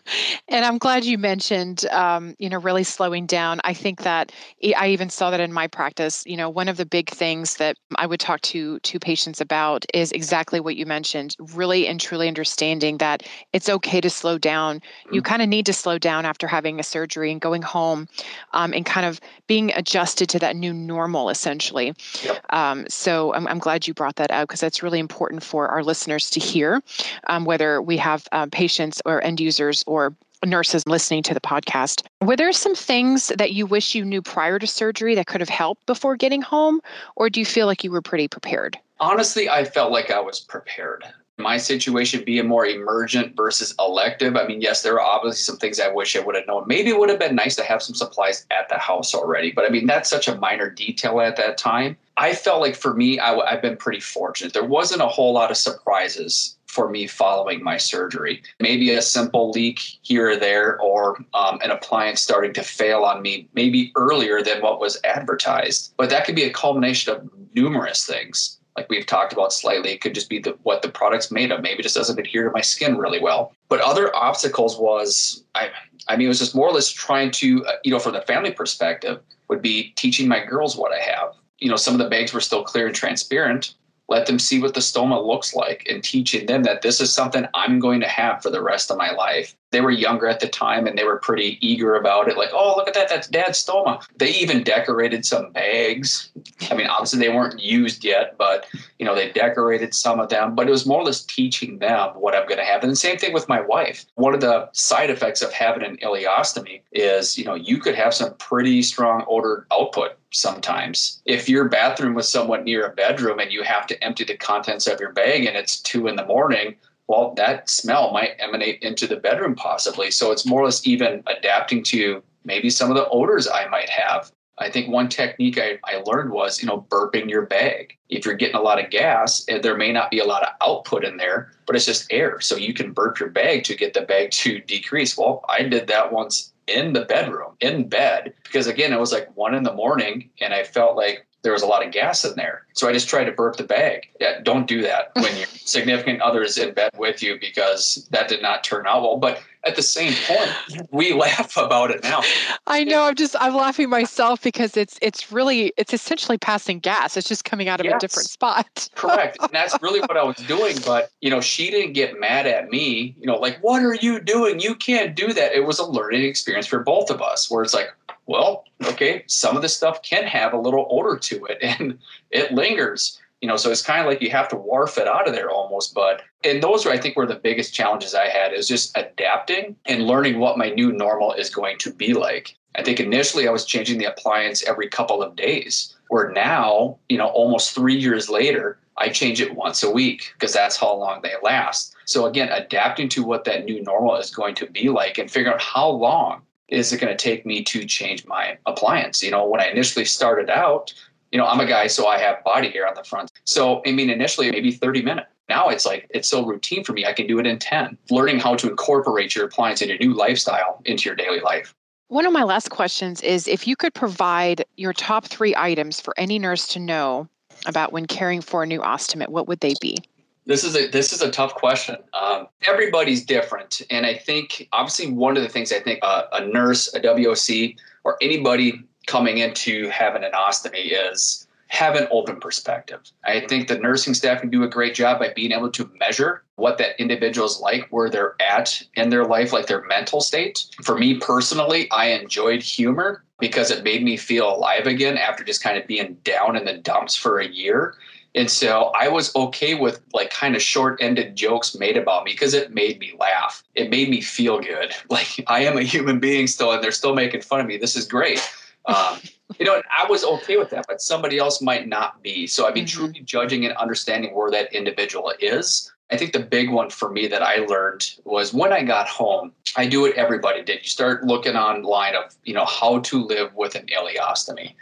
And 0.50 0.66
I'm 0.66 0.78
glad 0.78 1.04
you 1.04 1.18
mentioned, 1.18 1.86
um, 1.86 2.36
you 2.38 2.48
know, 2.48 2.60
really 2.60 2.84
slowing 2.84 3.26
down. 3.26 3.60
I 3.64 3.74
think 3.74 4.04
that 4.04 4.32
I 4.78 4.90
even 4.90 5.10
saw 5.10 5.32
that 5.32 5.40
in 5.40 5.52
my 5.52 5.68
practice. 5.68 6.24
You 6.28 6.38
know, 6.38 6.50
one 6.50 6.70
of 6.70 6.78
the 6.78 6.86
big 6.86 7.10
things 7.10 7.58
that 7.58 7.78
I 7.96 8.06
would 8.06 8.20
talk 8.20 8.42
to 8.42 8.80
to 8.80 9.00
patients 9.00 9.42
about 9.42 9.86
is 9.96 10.12
exactly 10.12 10.60
what 10.60 10.76
you 10.76 10.86
mentioned. 10.86 11.36
Really 11.40 11.88
and 11.88 12.00
truly 12.00 12.28
understanding 12.28 12.98
that 13.00 13.24
it's 13.52 13.68
okay 13.68 14.00
to 14.00 14.10
slow 14.12 14.38
down. 14.38 14.78
Mm-hmm. 14.78 15.16
You 15.16 15.22
kind 15.24 15.42
of 15.42 15.50
need 15.50 15.66
to 15.66 15.74
slow 15.74 15.98
down 15.98 16.26
after 16.26 16.46
having 16.46 16.80
a 16.80 16.84
surgery 16.84 17.32
and 17.32 17.42
going 17.42 17.64
home, 17.64 18.08
um, 18.54 18.74
and 18.74 18.86
kind 18.86 19.08
of 19.08 19.20
being 19.48 19.74
adjusted 19.74 20.30
to 20.30 20.40
that 20.40 20.56
new 20.56 20.74
normal, 20.74 21.30
essentially. 21.30 21.94
Yep. 22.24 22.46
Um, 22.52 22.86
so 22.94 23.34
I'm, 23.34 23.48
I'm 23.48 23.60
glad 23.60 23.88
you 23.88 23.94
brought 23.94 24.16
that 24.18 24.32
out 24.32 24.48
because 24.48 24.60
that's 24.60 24.84
really 24.84 25.00
important 25.00 25.44
for 25.44 25.68
our 25.68 25.84
listeners 25.84 26.30
to 26.32 26.40
hear, 26.40 26.82
um, 27.28 27.46
whether 27.46 27.82
we 27.82 27.98
have 27.98 28.28
uh, 28.32 28.48
patients 28.52 29.02
or 29.06 29.24
end 29.24 29.40
users 29.40 29.84
or 29.88 30.14
nurses 30.46 30.86
listening 30.86 31.24
to 31.24 31.34
the 31.34 31.40
podcast. 31.40 32.04
Were 32.22 32.36
there 32.36 32.52
some 32.52 32.76
things 32.76 33.28
that 33.38 33.54
you 33.54 33.66
wish 33.66 33.96
you 33.96 34.04
knew 34.04 34.22
prior 34.22 34.60
to 34.60 34.68
surgery 34.68 35.16
that 35.16 35.28
could 35.28 35.40
have 35.40 35.50
helped 35.50 35.86
before 35.86 36.18
getting 36.18 36.42
home, 36.42 36.82
or 37.16 37.30
do 37.30 37.40
you 37.40 37.46
feel 37.46 37.66
like 37.66 37.84
you 37.84 37.92
were 37.92 38.02
pretty 38.02 38.28
prepared? 38.28 38.78
Honestly, 39.00 39.50
I 39.50 39.64
felt 39.64 39.92
like 39.92 40.12
I 40.12 40.20
was 40.20 40.40
prepared. 40.40 41.06
my 41.38 41.58
situation 41.58 42.24
being 42.24 42.48
more 42.48 42.66
emergent 42.66 43.36
versus 43.36 43.74
elective. 43.80 44.36
I 44.36 44.46
mean, 44.46 44.62
yes, 44.62 44.84
there 44.84 44.94
are 44.96 45.02
obviously 45.02 45.40
some 45.40 45.58
things 45.58 45.80
I 45.80 45.88
wish 45.88 46.16
I 46.16 46.20
would 46.20 46.36
have 46.36 46.46
known. 46.46 46.64
Maybe 46.68 46.90
it 46.90 47.00
would 47.00 47.10
have 47.10 47.20
been 47.20 47.36
nice 47.36 47.56
to 47.56 47.64
have 47.64 47.82
some 47.82 47.96
supplies 47.96 48.46
at 48.52 48.70
the 48.70 48.78
house 48.78 49.16
already, 49.16 49.52
but 49.52 49.66
I 49.66 49.70
mean, 49.70 49.88
that's 49.88 50.10
such 50.10 50.28
a 50.28 50.36
minor 50.36 50.70
detail 50.70 51.20
at 51.22 51.36
that 51.38 51.58
time. 51.58 51.98
I 52.18 52.34
felt 52.34 52.62
like 52.62 52.76
for 52.76 52.94
me, 52.94 53.20
I, 53.20 53.50
have 53.50 53.62
been 53.62 53.78
pretty 53.78 54.00
fortunate. 54.00 54.54
There 54.54 54.64
wasn't 54.64 55.02
a 55.02 55.08
whole 55.08 55.34
lot 55.34 55.52
of 55.52 55.58
surprises 55.58 56.58
for 56.68 56.90
me 56.90 57.08
following 57.08 57.64
my 57.64 57.78
surgery. 57.78 58.42
Maybe 58.60 58.92
a 58.92 59.02
simple 59.02 59.52
leak 59.52 59.80
here 60.02 60.32
or 60.32 60.36
there, 60.36 60.80
or 60.80 61.24
um, 61.34 61.60
an 61.64 61.72
appliance 61.72 62.22
starting 62.22 62.54
to 62.54 62.64
fail 62.64 63.04
on 63.04 63.22
me 63.22 63.48
maybe 63.54 63.92
earlier 63.96 64.42
than 64.42 64.62
what 64.62 64.80
was 64.80 65.00
advertised. 65.04 65.94
But 65.98 66.10
that 66.10 66.26
could 66.26 66.36
be 66.36 66.44
a 66.44 66.54
culmination 66.54 67.16
of 67.16 67.30
numerous 67.56 68.06
things. 68.06 68.60
Like 68.76 68.90
we've 68.90 69.06
talked 69.06 69.34
about 69.34 69.54
slightly, 69.54 69.92
it 69.92 70.02
could 70.02 70.16
just 70.16 70.30
be 70.30 70.40
the, 70.40 70.58
what 70.64 70.82
the 70.82 70.90
product's 70.90 71.32
made 71.32 71.52
of. 71.52 71.62
Maybe 71.62 71.80
it 71.80 71.84
just 71.84 71.96
doesn't 71.96 72.20
adhere 72.20 72.46
to 72.46 72.52
my 72.52 72.62
skin 72.62 72.98
really 72.98 73.20
well. 73.20 73.54
But 73.70 73.82
other 73.82 74.16
obstacles 74.16 74.80
was, 74.80 75.44
I, 75.54 75.70
I 76.08 76.16
mean, 76.16 76.26
it 76.26 76.30
was 76.30 76.40
just 76.40 76.56
more 76.56 76.70
or 76.70 76.74
less 76.74 76.90
trying 76.90 77.30
to, 77.32 77.64
uh, 77.68 77.74
you 77.84 77.92
know, 77.92 78.00
from 78.00 78.14
the 78.14 78.22
family 78.22 78.52
perspective, 78.52 79.20
would 79.48 79.62
be 79.62 79.94
teaching 79.96 80.28
my 80.28 80.44
girls 80.44 80.76
what 80.76 80.92
I 80.92 81.00
have 81.00 81.36
you 81.64 81.70
know, 81.70 81.78
some 81.78 81.94
of 81.94 82.00
the 82.00 82.10
bags 82.10 82.34
were 82.34 82.42
still 82.42 82.62
clear 82.62 82.88
and 82.88 82.96
transparent, 82.96 83.74
let 84.10 84.26
them 84.26 84.38
see 84.38 84.62
what 84.62 84.74
the 84.74 84.82
stoma 84.82 85.26
looks 85.26 85.56
like 85.56 85.88
and 85.90 86.04
teaching 86.04 86.46
them 86.46 86.64
that 86.64 86.82
this 86.82 87.00
is 87.00 87.14
something 87.14 87.48
I'm 87.54 87.80
going 87.80 88.02
to 88.02 88.08
have 88.08 88.44
for 88.44 88.50
the 88.50 88.62
rest 88.62 88.92
of 88.92 88.98
my 88.98 89.12
life. 89.12 89.56
They 89.72 89.80
were 89.80 89.92
younger 89.92 90.28
at 90.28 90.42
the 90.42 90.50
time 90.50 90.88
and 90.88 90.98
they 90.98 91.06
were 91.06 91.20
pretty 91.20 91.58
eager 91.66 91.96
about 91.96 92.28
it. 92.28 92.38
Like, 92.38 92.50
oh, 92.52 92.76
look 92.76 92.90
at 92.90 92.94
that. 92.96 93.08
That's 93.08 93.30
dad's 93.30 93.66
stoma. 93.66 94.06
They 94.18 94.32
even 94.32 94.62
decorated 94.62 95.26
some 95.26 95.54
bags. 95.54 96.33
I 96.70 96.76
mean, 96.76 96.88
obviously 96.88 97.20
they 97.20 97.34
weren't 97.34 97.60
used 97.60 98.04
yet, 98.04 98.38
but, 98.38 98.66
you 99.00 99.06
know, 99.06 99.16
they 99.16 99.32
decorated 99.32 99.94
some 99.94 100.20
of 100.20 100.30
them. 100.30 100.56
But 100.56 100.68
it 100.68 100.72
was 100.72 100.86
more 100.86 101.00
or 101.00 101.06
less 101.06 101.24
teaching 101.24 101.80
them 101.80 102.10
what 102.12 102.36
I'm 102.36 102.48
going 102.48 102.60
to 102.60 102.66
have. 102.66 102.84
And 102.84 102.92
the 102.92 102.96
same 102.96 103.18
thing 103.18 103.34
with 103.34 103.50
my 103.50 103.62
wife. 103.62 104.06
One 104.16 104.34
of 104.34 104.42
the 104.42 104.70
side 104.74 105.10
effects 105.10 105.42
of 105.42 105.52
having 105.52 105.84
an 105.84 105.98
ileostomy 105.98 106.82
is, 106.92 107.38
you 107.38 107.46
know, 107.46 107.56
you 107.56 107.78
could 107.78 107.96
have 107.96 108.14
some 108.14 108.34
pretty 108.36 108.82
strong 108.82 109.24
odor 109.28 109.68
output 109.72 110.18
sometimes. 110.32 111.22
If 111.26 111.48
your 111.48 111.70
bathroom 111.70 112.16
was 112.16 112.30
somewhat 112.30 112.64
near 112.64 112.86
a 112.86 112.94
bedroom 112.94 113.40
and 113.40 113.52
you 113.52 113.64
have 113.64 113.88
to 113.88 114.04
empty 114.04 114.24
the 114.24 114.38
contents 114.38 114.88
of 114.88 115.00
your 115.00 115.12
bag 115.12 115.46
and 115.46 115.56
it's 115.56 115.80
two 115.80 116.08
in 116.08 116.16
the 116.16 116.26
morning, 116.26 116.76
well, 117.08 117.34
that 117.36 117.70
smell 117.70 118.12
might 118.12 118.36
emanate 118.40 118.82
into 118.82 119.08
the 119.08 119.18
bedroom 119.18 119.56
possibly. 119.56 120.10
So 120.10 120.32
it's 120.32 120.46
more 120.46 120.62
or 120.62 120.66
less 120.66 120.88
even 120.88 121.24
adapting 121.28 121.84
to 121.84 122.24
maybe 122.46 122.70
some 122.70 122.90
of 122.90 122.96
the 122.96 123.08
odors 123.10 123.48
I 123.48 123.68
might 123.68 123.90
have. 123.90 124.32
I 124.60 124.70
think 124.70 124.90
one 124.90 125.10
technique 125.10 125.58
I, 125.58 125.80
I 125.84 126.04
learned 126.06 126.32
was, 126.32 126.62
you 126.62 126.68
know, 126.68 126.86
burping 126.90 127.30
your 127.30 127.44
bag. 127.44 127.98
If 128.10 128.26
you're 128.26 128.36
getting 128.36 128.56
a 128.56 128.62
lot 128.62 128.84
of 128.84 128.92
gas, 128.92 129.44
eh, 129.48 129.60
there 129.60 129.78
may 129.78 129.92
not 129.92 130.12
be 130.12 130.20
a 130.20 130.26
lot 130.26 130.44
of 130.44 130.50
output 130.62 131.04
in 131.04 131.18
there, 131.18 131.52
but 131.66 131.76
it's 131.76 131.86
just 131.86 132.12
air. 132.12 132.40
So 132.40 132.56
you 132.56 132.74
can 132.74 132.94
burp 132.94 133.20
your 133.20 133.30
bag 133.30 133.64
to 133.66 133.76
get 133.76 133.94
the 133.94 134.02
bag 134.02 134.32
to 134.32 134.60
decrease. 134.60 135.18
Well, 135.18 135.44
I 135.50 135.64
did 135.64 135.88
that 135.88 136.14
once 136.14 136.54
in 136.68 136.94
the 136.94 137.06
bedroom, 137.06 137.54
in 137.60 137.90
bed, 137.90 138.34
because 138.44 138.68
again, 138.68 138.94
it 138.94 139.00
was 139.00 139.12
like 139.12 139.36
one 139.36 139.56
in 139.56 139.64
the 139.64 139.74
morning 139.74 140.30
and 140.40 140.54
I 140.54 140.64
felt 140.64 140.96
like 140.96 141.26
there 141.42 141.52
was 141.52 141.62
a 141.62 141.68
lot 141.68 141.86
of 141.86 141.92
gas 141.92 142.24
in 142.24 142.36
there. 142.36 142.66
So 142.74 142.88
I 142.88 142.94
just 142.94 143.10
tried 143.10 143.26
to 143.26 143.32
burp 143.32 143.58
the 143.58 143.66
bag. 143.66 144.08
Yeah, 144.20 144.40
don't 144.42 144.66
do 144.66 144.82
that 144.84 145.12
when 145.16 145.36
your 145.38 145.48
significant 145.48 146.22
other 146.22 146.42
is 146.42 146.58
in 146.58 146.74
bed 146.74 146.92
with 146.98 147.22
you 147.22 147.38
because 147.40 148.08
that 148.12 148.30
did 148.30 148.42
not 148.42 148.64
turn 148.64 148.88
out 148.88 149.02
well. 149.02 149.18
But 149.18 149.44
at 149.66 149.76
the 149.76 149.82
same 149.82 150.14
point, 150.28 150.88
we 150.92 151.14
laugh 151.14 151.56
about 151.58 151.92
it 151.92 152.04
now. 152.04 152.22
I 152.68 152.84
know. 152.84 153.04
I'm 153.04 153.16
just 153.16 153.36
I'm 153.40 153.56
laughing 153.56 153.90
myself 153.90 154.42
because 154.42 154.76
it's 154.76 155.00
it's 155.02 155.32
really 155.32 155.74
it's 155.78 155.94
essentially 155.94 156.38
passing 156.38 156.80
gas. 156.80 157.16
It's 157.16 157.28
just 157.28 157.46
coming 157.46 157.70
out 157.70 157.80
of 157.80 157.86
yes, 157.86 157.96
a 157.96 158.00
different 158.00 158.30
spot. 158.30 158.90
correct. 158.96 159.38
And 159.42 159.52
that's 159.52 159.76
really 159.82 160.02
what 160.02 160.18
I 160.18 160.24
was 160.24 160.36
doing. 160.48 160.76
But 160.86 161.12
you 161.22 161.30
know, 161.30 161.40
she 161.40 161.72
didn't 161.72 161.94
get 161.94 162.20
mad 162.20 162.46
at 162.46 162.70
me. 162.70 163.16
You 163.20 163.28
know, 163.28 163.38
like 163.38 163.60
what 163.62 163.82
are 163.84 163.96
you 163.96 164.20
doing? 164.20 164.60
You 164.60 164.76
can't 164.76 165.16
do 165.16 165.32
that. 165.34 165.54
It 165.54 165.66
was 165.66 165.80
a 165.80 165.86
learning 165.86 166.24
experience 166.24 166.68
for 166.68 166.80
both 166.80 167.10
of 167.10 167.22
us, 167.22 167.50
where 167.50 167.64
it's 167.64 167.74
like, 167.74 167.88
well, 168.26 168.66
okay, 168.86 169.24
some 169.28 169.56
of 169.56 169.62
the 169.62 169.70
stuff 169.70 170.02
can 170.02 170.26
have 170.26 170.54
a 170.54 170.58
little 170.58 170.88
odor 170.90 171.18
to 171.18 171.46
it, 171.46 171.60
and 171.62 171.98
it 172.32 172.52
lingers 172.52 173.20
you 173.44 173.48
know 173.48 173.58
so 173.58 173.70
it's 173.70 173.82
kind 173.82 174.00
of 174.00 174.08
like 174.08 174.22
you 174.22 174.32
have 174.32 174.48
to 174.48 174.56
wharf 174.56 174.98
it 174.98 175.06
out 175.06 175.28
of 175.28 175.36
there 175.36 175.52
almost 175.52 175.94
but 175.94 176.24
and 176.46 176.64
those 176.64 176.86
are 176.86 176.92
i 176.92 176.98
think 176.98 177.18
were 177.18 177.28
the 177.28 177.36
biggest 177.36 177.74
challenges 177.74 178.16
i 178.16 178.30
had 178.30 178.54
is 178.54 178.70
just 178.70 178.98
adapting 178.98 179.76
and 179.86 180.08
learning 180.08 180.40
what 180.40 180.58
my 180.58 180.70
new 180.70 180.94
normal 180.94 181.34
is 181.34 181.50
going 181.50 181.78
to 181.78 181.92
be 181.94 182.14
like. 182.14 182.56
I 182.76 182.84
think 182.84 183.02
initially 183.02 183.46
i 183.48 183.52
was 183.52 183.66
changing 183.66 184.00
the 184.00 184.06
appliance 184.06 184.64
every 184.64 184.88
couple 184.88 185.22
of 185.22 185.36
days 185.36 185.94
where 186.08 186.32
now 186.32 186.98
you 187.10 187.18
know 187.18 187.28
almost 187.28 187.76
three 187.76 187.98
years 187.98 188.30
later 188.30 188.80
i 188.98 189.10
change 189.10 189.42
it 189.42 189.56
once 189.56 189.84
a 189.84 189.92
week 189.92 190.32
because 190.34 190.54
that's 190.54 190.78
how 190.78 190.96
long 190.96 191.22
they 191.22 191.34
last. 191.44 191.94
So 192.06 192.26
again 192.26 192.50
adapting 192.50 193.10
to 193.10 193.24
what 193.24 193.44
that 193.44 193.66
new 193.66 193.84
normal 193.84 194.16
is 194.16 194.34
going 194.34 194.56
to 194.56 194.68
be 194.68 194.88
like 194.88 195.18
and 195.18 195.30
figuring 195.30 195.54
out 195.54 195.62
how 195.62 195.90
long 195.90 196.44
is 196.70 196.94
it 196.94 197.02
going 197.02 197.16
to 197.16 197.24
take 197.24 197.46
me 197.46 197.62
to 197.66 197.84
change 197.84 198.26
my 198.26 198.58
appliance? 198.66 199.22
You 199.22 199.32
know 199.32 199.46
when 199.46 199.60
i 199.60 199.68
initially 199.68 200.06
started 200.06 200.50
out 200.50 200.94
you 201.34 201.40
know, 201.40 201.48
I'm 201.48 201.60
a 201.60 201.66
guy, 201.66 201.88
so 201.88 202.06
I 202.06 202.20
have 202.20 202.44
body 202.44 202.70
hair 202.70 202.88
on 202.88 202.94
the 202.94 203.04
front. 203.04 203.32
So, 203.44 203.82
I 203.88 203.92
mean, 203.92 204.12
initially 204.12 204.52
maybe 204.52 204.72
30 204.72 205.02
minutes. 205.02 205.28
Now 205.50 205.68
it's 205.68 205.84
like, 205.84 206.06
it's 206.12 206.28
so 206.28 206.46
routine 206.46 206.84
for 206.84 206.94
me, 206.94 207.06
I 207.06 207.12
can 207.12 207.26
do 207.26 207.40
it 207.40 207.48
in 207.48 207.58
10. 207.58 207.98
Learning 208.12 208.40
how 208.40 208.56
to 208.56 208.70
incorporate 208.70 209.34
your 209.34 209.46
appliance 209.46 209.82
in 209.82 209.90
a 209.90 209.98
new 209.98 210.14
lifestyle 210.14 210.80
into 210.86 211.10
your 211.10 211.16
daily 211.16 211.40
life. 211.40 211.74
One 212.10 212.28
of 212.28 212.34
my 212.34 212.44
last 212.44 212.70
questions 212.70 213.20
is 213.22 213.48
if 213.48 213.68
you 213.68 213.76
could 213.76 213.96
provide 213.96 214.64
your 214.78 214.94
top 214.94 215.26
three 215.26 215.56
items 215.58 216.00
for 216.00 216.14
any 216.18 216.38
nurse 216.38 216.68
to 216.68 216.80
know 216.80 217.28
about 217.66 217.92
when 217.92 218.06
caring 218.06 218.40
for 218.40 218.62
a 218.62 218.68
new 218.68 218.80
ostomate, 218.82 219.30
what 219.30 219.48
would 219.48 219.62
they 219.62 219.74
be? 219.82 219.98
This 220.46 220.64
is 220.64 220.76
a 220.76 220.88
this 220.88 221.14
is 221.14 221.22
a 221.22 221.32
tough 221.32 221.56
question. 221.56 221.96
Um, 222.14 222.48
everybody's 222.68 223.26
different, 223.26 223.82
and 223.90 224.06
I 224.06 224.14
think 224.14 224.68
obviously 224.74 225.10
one 225.10 225.38
of 225.38 225.44
the 225.44 225.48
things 225.48 225.72
I 225.72 225.80
think 225.80 226.00
uh, 226.02 226.24
a 226.34 226.46
nurse, 226.46 226.94
a 226.94 227.00
WOC, 227.00 227.78
or 228.04 228.18
anybody 228.22 228.84
coming 229.08 229.40
into 229.40 229.90
having 229.90 230.24
an 230.24 230.32
ostomy 230.32 230.94
is 231.12 231.48
have 231.74 231.96
an 231.96 232.08
open 232.12 232.40
perspective. 232.40 233.02
I 233.26 233.40
think 233.48 233.68
the 233.68 233.80
nursing 233.80 234.14
staff 234.14 234.42
can 234.42 234.52
do 234.52 234.62
a 234.64 234.68
great 234.68 234.94
job 234.94 235.18
by 235.18 235.34
being 235.34 235.52
able 235.52 235.72
to 235.72 235.90
measure 236.00 236.44
what 236.56 236.78
that 236.78 237.00
individual 237.02 237.48
is 237.48 237.60
like, 237.60 237.88
where 237.90 238.12
they're 238.12 238.36
at 238.40 238.80
in 238.94 239.10
their 239.10 239.26
life, 239.26 239.52
like 239.52 239.66
their 239.66 239.84
mental 239.86 240.22
state. 240.22 240.68
For 240.84 240.96
me 240.96 241.18
personally, 241.18 241.90
I 241.90 242.10
enjoyed 242.10 242.62
humor 242.62 243.24
because 243.40 243.72
it 243.72 243.84
made 243.84 244.04
me 244.04 244.18
feel 244.18 244.56
alive 244.56 244.86
again 244.86 245.18
after 245.18 245.44
just 245.44 245.64
kind 245.64 245.76
of 245.76 245.88
being 245.88 246.14
down 246.24 246.56
in 246.56 246.66
the 246.66 246.78
dumps 246.78 247.16
for 247.16 247.40
a 247.40 247.48
year. 247.48 247.96
And 248.36 248.50
so 248.50 248.92
I 248.96 249.08
was 249.08 249.36
okay 249.36 249.74
with 249.76 250.00
like 250.14 250.30
kind 250.30 250.56
of 250.56 250.62
short 250.62 251.02
ended 251.02 251.36
jokes 251.36 251.76
made 251.76 251.98
about 251.98 252.24
me 252.24 252.34
because 252.34 252.54
it 252.54 252.72
made 252.72 253.00
me 253.00 253.14
laugh. 253.20 253.64
It 253.76 253.90
made 253.90 254.10
me 254.10 254.22
feel 254.22 254.60
good. 254.60 254.94
Like 255.10 255.44
I 255.48 255.64
am 255.64 255.78
a 255.78 255.84
human 255.84 256.20
being 256.20 256.48
still, 256.48 256.72
and 256.72 256.84
they're 256.84 256.92
still 256.92 257.14
making 257.14 257.42
fun 257.42 257.60
of 257.60 257.68
me. 257.68 257.78
This 257.78 257.96
is 257.96 258.08
great. 258.08 258.40
Um, 258.86 259.20
you 259.60 259.66
know, 259.66 259.82
I 259.96 260.06
was 260.10 260.24
okay 260.24 260.58
with 260.58 260.70
that, 260.72 260.86
but 260.88 261.02
somebody 261.02 261.38
else 261.38 261.62
might 261.62 261.88
not 261.88 262.22
be. 262.22 262.48
So 262.48 262.66
I'd 262.66 262.74
be 262.74 262.82
mm-hmm. 262.82 262.88
truly 262.88 263.20
judging 263.22 263.66
and 263.66 263.76
understanding 263.78 264.36
where 264.36 264.52
that 264.52 264.74
individual 264.74 265.34
is. 265.40 265.92
I 266.12 266.18
think 266.18 266.34
the 266.34 266.40
big 266.40 266.70
one 266.70 266.90
for 266.90 267.10
me 267.10 267.28
that 267.28 267.42
I 267.42 267.58
learned 267.58 268.16
was 268.24 268.54
when 268.54 268.74
I 268.74 268.84
got 268.84 269.08
home, 269.08 269.52
I 269.78 269.88
do 269.88 270.02
what 270.02 270.16
everybody 270.16 270.64
did. 270.64 270.80
You 270.84 270.90
start 270.90 271.26
looking 271.26 271.56
online 271.56 272.16
of, 272.16 272.36
you 272.44 272.54
know, 272.54 272.66
how 272.66 273.00
to 273.00 273.26
live 273.26 273.54
with 273.56 273.76
an 273.76 273.88
ileostomy. 273.88 274.76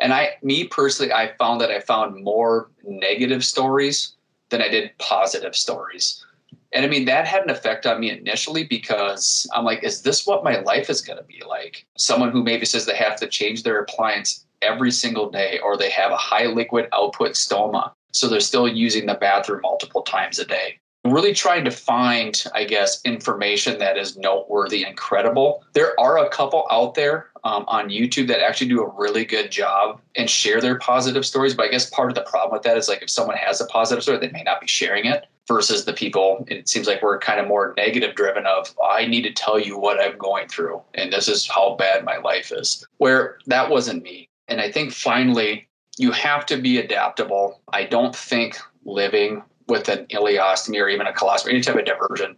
And 0.00 0.12
I, 0.12 0.32
me 0.42 0.64
personally, 0.64 1.12
I 1.12 1.32
found 1.36 1.60
that 1.60 1.70
I 1.70 1.80
found 1.80 2.24
more 2.24 2.70
negative 2.84 3.44
stories 3.44 4.14
than 4.48 4.60
I 4.62 4.68
did 4.68 4.90
positive 4.98 5.54
stories. 5.54 6.24
And 6.72 6.84
I 6.84 6.88
mean, 6.88 7.04
that 7.04 7.26
had 7.26 7.42
an 7.42 7.50
effect 7.50 7.84
on 7.84 8.00
me 8.00 8.10
initially 8.10 8.64
because 8.64 9.46
I'm 9.54 9.64
like, 9.64 9.82
is 9.84 10.02
this 10.02 10.26
what 10.26 10.42
my 10.42 10.60
life 10.60 10.88
is 10.88 11.02
going 11.02 11.18
to 11.18 11.24
be 11.24 11.42
like? 11.46 11.84
Someone 11.98 12.30
who 12.30 12.42
maybe 12.42 12.64
says 12.64 12.86
they 12.86 12.96
have 12.96 13.16
to 13.16 13.26
change 13.26 13.62
their 13.62 13.80
appliance 13.80 14.46
every 14.62 14.90
single 14.90 15.30
day 15.30 15.58
or 15.62 15.76
they 15.76 15.90
have 15.90 16.12
a 16.12 16.16
high 16.16 16.46
liquid 16.46 16.88
output 16.94 17.32
stoma. 17.32 17.92
So 18.12 18.28
they're 18.28 18.40
still 18.40 18.68
using 18.68 19.06
the 19.06 19.14
bathroom 19.14 19.60
multiple 19.62 20.02
times 20.02 20.38
a 20.38 20.46
day. 20.46 20.78
Really 21.04 21.34
trying 21.34 21.64
to 21.64 21.70
find, 21.70 22.44
I 22.54 22.64
guess, 22.64 23.00
information 23.04 23.78
that 23.78 23.98
is 23.98 24.16
noteworthy 24.16 24.84
and 24.84 24.96
credible. 24.96 25.64
There 25.72 25.98
are 25.98 26.18
a 26.18 26.28
couple 26.28 26.66
out 26.70 26.94
there 26.94 27.30
um, 27.44 27.64
on 27.66 27.88
YouTube 27.88 28.28
that 28.28 28.40
actually 28.40 28.68
do 28.68 28.82
a 28.82 28.94
really 28.96 29.24
good 29.24 29.50
job 29.50 30.00
and 30.14 30.30
share 30.30 30.60
their 30.60 30.78
positive 30.78 31.26
stories. 31.26 31.54
But 31.54 31.66
I 31.66 31.68
guess 31.70 31.90
part 31.90 32.10
of 32.10 32.14
the 32.14 32.22
problem 32.22 32.52
with 32.52 32.62
that 32.62 32.76
is 32.76 32.88
like 32.88 33.02
if 33.02 33.10
someone 33.10 33.36
has 33.36 33.60
a 33.60 33.66
positive 33.66 34.02
story, 34.02 34.18
they 34.18 34.30
may 34.30 34.44
not 34.44 34.60
be 34.60 34.68
sharing 34.68 35.06
it 35.06 35.26
versus 35.48 35.84
the 35.84 35.92
people 35.92 36.44
it 36.48 36.68
seems 36.68 36.86
like 36.86 37.02
we're 37.02 37.18
kind 37.18 37.40
of 37.40 37.48
more 37.48 37.74
negative 37.76 38.14
driven 38.14 38.46
of 38.46 38.74
i 38.90 39.04
need 39.06 39.22
to 39.22 39.32
tell 39.32 39.58
you 39.58 39.78
what 39.78 40.00
i'm 40.00 40.16
going 40.16 40.46
through 40.48 40.80
and 40.94 41.12
this 41.12 41.28
is 41.28 41.48
how 41.48 41.74
bad 41.76 42.04
my 42.04 42.16
life 42.18 42.52
is 42.52 42.86
where 42.98 43.38
that 43.46 43.68
wasn't 43.68 44.02
me 44.02 44.28
and 44.48 44.60
i 44.60 44.70
think 44.70 44.92
finally 44.92 45.66
you 45.98 46.12
have 46.12 46.46
to 46.46 46.56
be 46.56 46.78
adaptable 46.78 47.60
i 47.72 47.84
don't 47.84 48.14
think 48.14 48.56
living 48.84 49.42
with 49.72 49.88
an 49.88 50.06
ileostomy 50.06 50.80
or 50.80 50.88
even 50.88 51.06
a 51.06 51.12
colostomy 51.12 51.50
any 51.50 51.60
type 51.62 51.76
of 51.76 51.84
diversion 51.84 52.36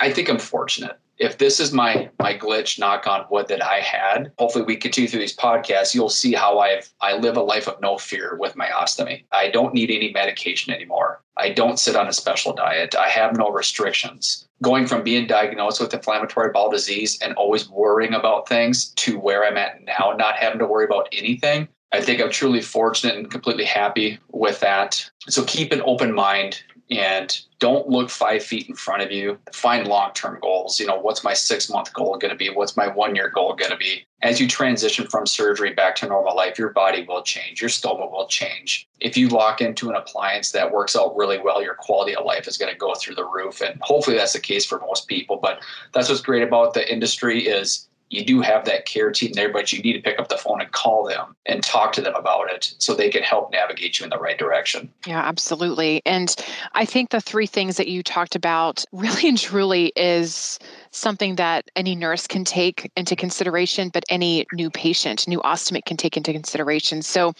i 0.00 0.10
think 0.10 0.28
i'm 0.30 0.38
fortunate 0.38 0.98
if 1.18 1.38
this 1.38 1.58
is 1.58 1.72
my 1.72 2.08
my 2.20 2.32
glitch 2.32 2.78
knock 2.78 3.06
on 3.06 3.26
wood 3.30 3.48
that 3.48 3.62
i 3.62 3.80
had 3.80 4.30
hopefully 4.38 4.64
we 4.64 4.76
continue 4.76 5.08
through 5.08 5.20
these 5.20 5.36
podcasts 5.36 5.94
you'll 5.94 6.08
see 6.08 6.32
how 6.32 6.60
i've 6.60 6.88
i 7.00 7.16
live 7.16 7.36
a 7.36 7.42
life 7.42 7.66
of 7.66 7.80
no 7.80 7.98
fear 7.98 8.36
with 8.38 8.54
my 8.54 8.68
ostomy 8.68 9.24
i 9.32 9.50
don't 9.50 9.74
need 9.74 9.90
any 9.90 10.12
medication 10.12 10.72
anymore 10.72 11.20
I 11.38 11.50
don't 11.50 11.78
sit 11.78 11.96
on 11.96 12.08
a 12.08 12.14
special 12.14 12.54
diet. 12.54 12.94
I 12.94 13.08
have 13.10 13.36
no 13.36 13.50
restrictions. 13.50 14.48
Going 14.62 14.86
from 14.86 15.02
being 15.02 15.26
diagnosed 15.26 15.80
with 15.80 15.92
inflammatory 15.92 16.50
bowel 16.50 16.70
disease 16.70 17.18
and 17.20 17.34
always 17.34 17.68
worrying 17.68 18.14
about 18.14 18.48
things 18.48 18.88
to 18.94 19.18
where 19.18 19.44
I'm 19.44 19.58
at 19.58 19.84
now, 19.84 20.14
not 20.16 20.36
having 20.36 20.58
to 20.60 20.66
worry 20.66 20.86
about 20.86 21.08
anything, 21.12 21.68
I 21.92 22.00
think 22.00 22.20
I'm 22.20 22.30
truly 22.30 22.62
fortunate 22.62 23.16
and 23.16 23.30
completely 23.30 23.64
happy 23.64 24.18
with 24.32 24.60
that. 24.60 25.08
So 25.28 25.44
keep 25.44 25.72
an 25.72 25.82
open 25.84 26.14
mind 26.14 26.62
and 26.90 27.40
don't 27.58 27.88
look 27.88 28.10
five 28.10 28.42
feet 28.42 28.68
in 28.68 28.74
front 28.74 29.02
of 29.02 29.10
you. 29.10 29.38
Find 29.52 29.88
long 29.88 30.12
term 30.12 30.38
goals. 30.40 30.78
You 30.78 30.86
know, 30.86 30.98
what's 30.98 31.24
my 31.24 31.32
six 31.32 31.68
month 31.68 31.92
goal 31.92 32.16
going 32.18 32.30
to 32.30 32.36
be? 32.36 32.50
What's 32.50 32.76
my 32.76 32.86
one 32.86 33.16
year 33.16 33.28
goal 33.28 33.54
going 33.54 33.70
to 33.70 33.76
be? 33.76 34.06
As 34.22 34.40
you 34.40 34.48
transition 34.48 35.06
from 35.06 35.26
surgery 35.26 35.72
back 35.72 35.96
to 35.96 36.06
normal 36.06 36.36
life, 36.36 36.58
your 36.58 36.70
body 36.70 37.04
will 37.06 37.22
change, 37.22 37.60
your 37.60 37.70
stoma 37.70 38.10
will 38.10 38.26
change. 38.26 38.88
If 39.00 39.16
you 39.16 39.28
lock 39.28 39.60
into 39.60 39.90
an 39.90 39.96
appliance 39.96 40.52
that 40.52 40.72
works 40.72 40.96
out 40.96 41.16
really 41.16 41.38
well, 41.38 41.62
your 41.62 41.74
quality 41.74 42.14
of 42.14 42.24
life 42.24 42.48
is 42.48 42.56
going 42.56 42.72
to 42.72 42.78
go 42.78 42.94
through 42.94 43.16
the 43.16 43.26
roof. 43.26 43.60
And 43.60 43.78
hopefully 43.82 44.16
that's 44.16 44.32
the 44.32 44.40
case 44.40 44.64
for 44.64 44.80
most 44.80 45.06
people. 45.06 45.36
But 45.36 45.62
that's 45.92 46.08
what's 46.08 46.20
great 46.20 46.42
about 46.42 46.74
the 46.74 46.90
industry 46.90 47.46
is 47.46 47.88
you 48.08 48.24
do 48.24 48.40
have 48.40 48.64
that 48.66 48.86
care 48.86 49.10
team 49.10 49.32
there, 49.32 49.52
but 49.52 49.72
you 49.72 49.82
need 49.82 49.94
to 49.94 50.00
pick 50.00 50.18
up 50.18 50.28
the 50.28 50.36
phone 50.36 50.60
and 50.60 50.70
call 50.70 51.04
them 51.04 51.34
and 51.46 51.62
talk 51.62 51.92
to 51.92 52.00
them 52.00 52.14
about 52.14 52.50
it 52.52 52.74
so 52.78 52.94
they 52.94 53.10
can 53.10 53.22
help 53.22 53.50
navigate 53.50 53.98
you 53.98 54.04
in 54.04 54.10
the 54.10 54.18
right 54.18 54.38
direction. 54.38 54.88
Yeah, 55.06 55.20
absolutely. 55.20 56.02
And 56.06 56.34
I 56.72 56.84
think 56.84 57.10
the 57.10 57.20
three 57.20 57.46
things 57.46 57.76
that 57.76 57.88
you 57.88 58.02
talked 58.02 58.36
about 58.36 58.84
really 58.92 59.28
and 59.28 59.38
truly 59.38 59.92
is 59.96 60.58
something 60.92 61.36
that 61.36 61.68
any 61.74 61.94
nurse 61.94 62.26
can 62.26 62.44
take 62.44 62.90
into 62.96 63.16
consideration, 63.16 63.88
but 63.88 64.04
any 64.08 64.46
new 64.52 64.70
patient, 64.70 65.26
new 65.26 65.40
ostomate 65.40 65.84
can 65.84 65.96
take 65.96 66.16
into 66.16 66.32
consideration. 66.32 67.02
So, 67.02 67.32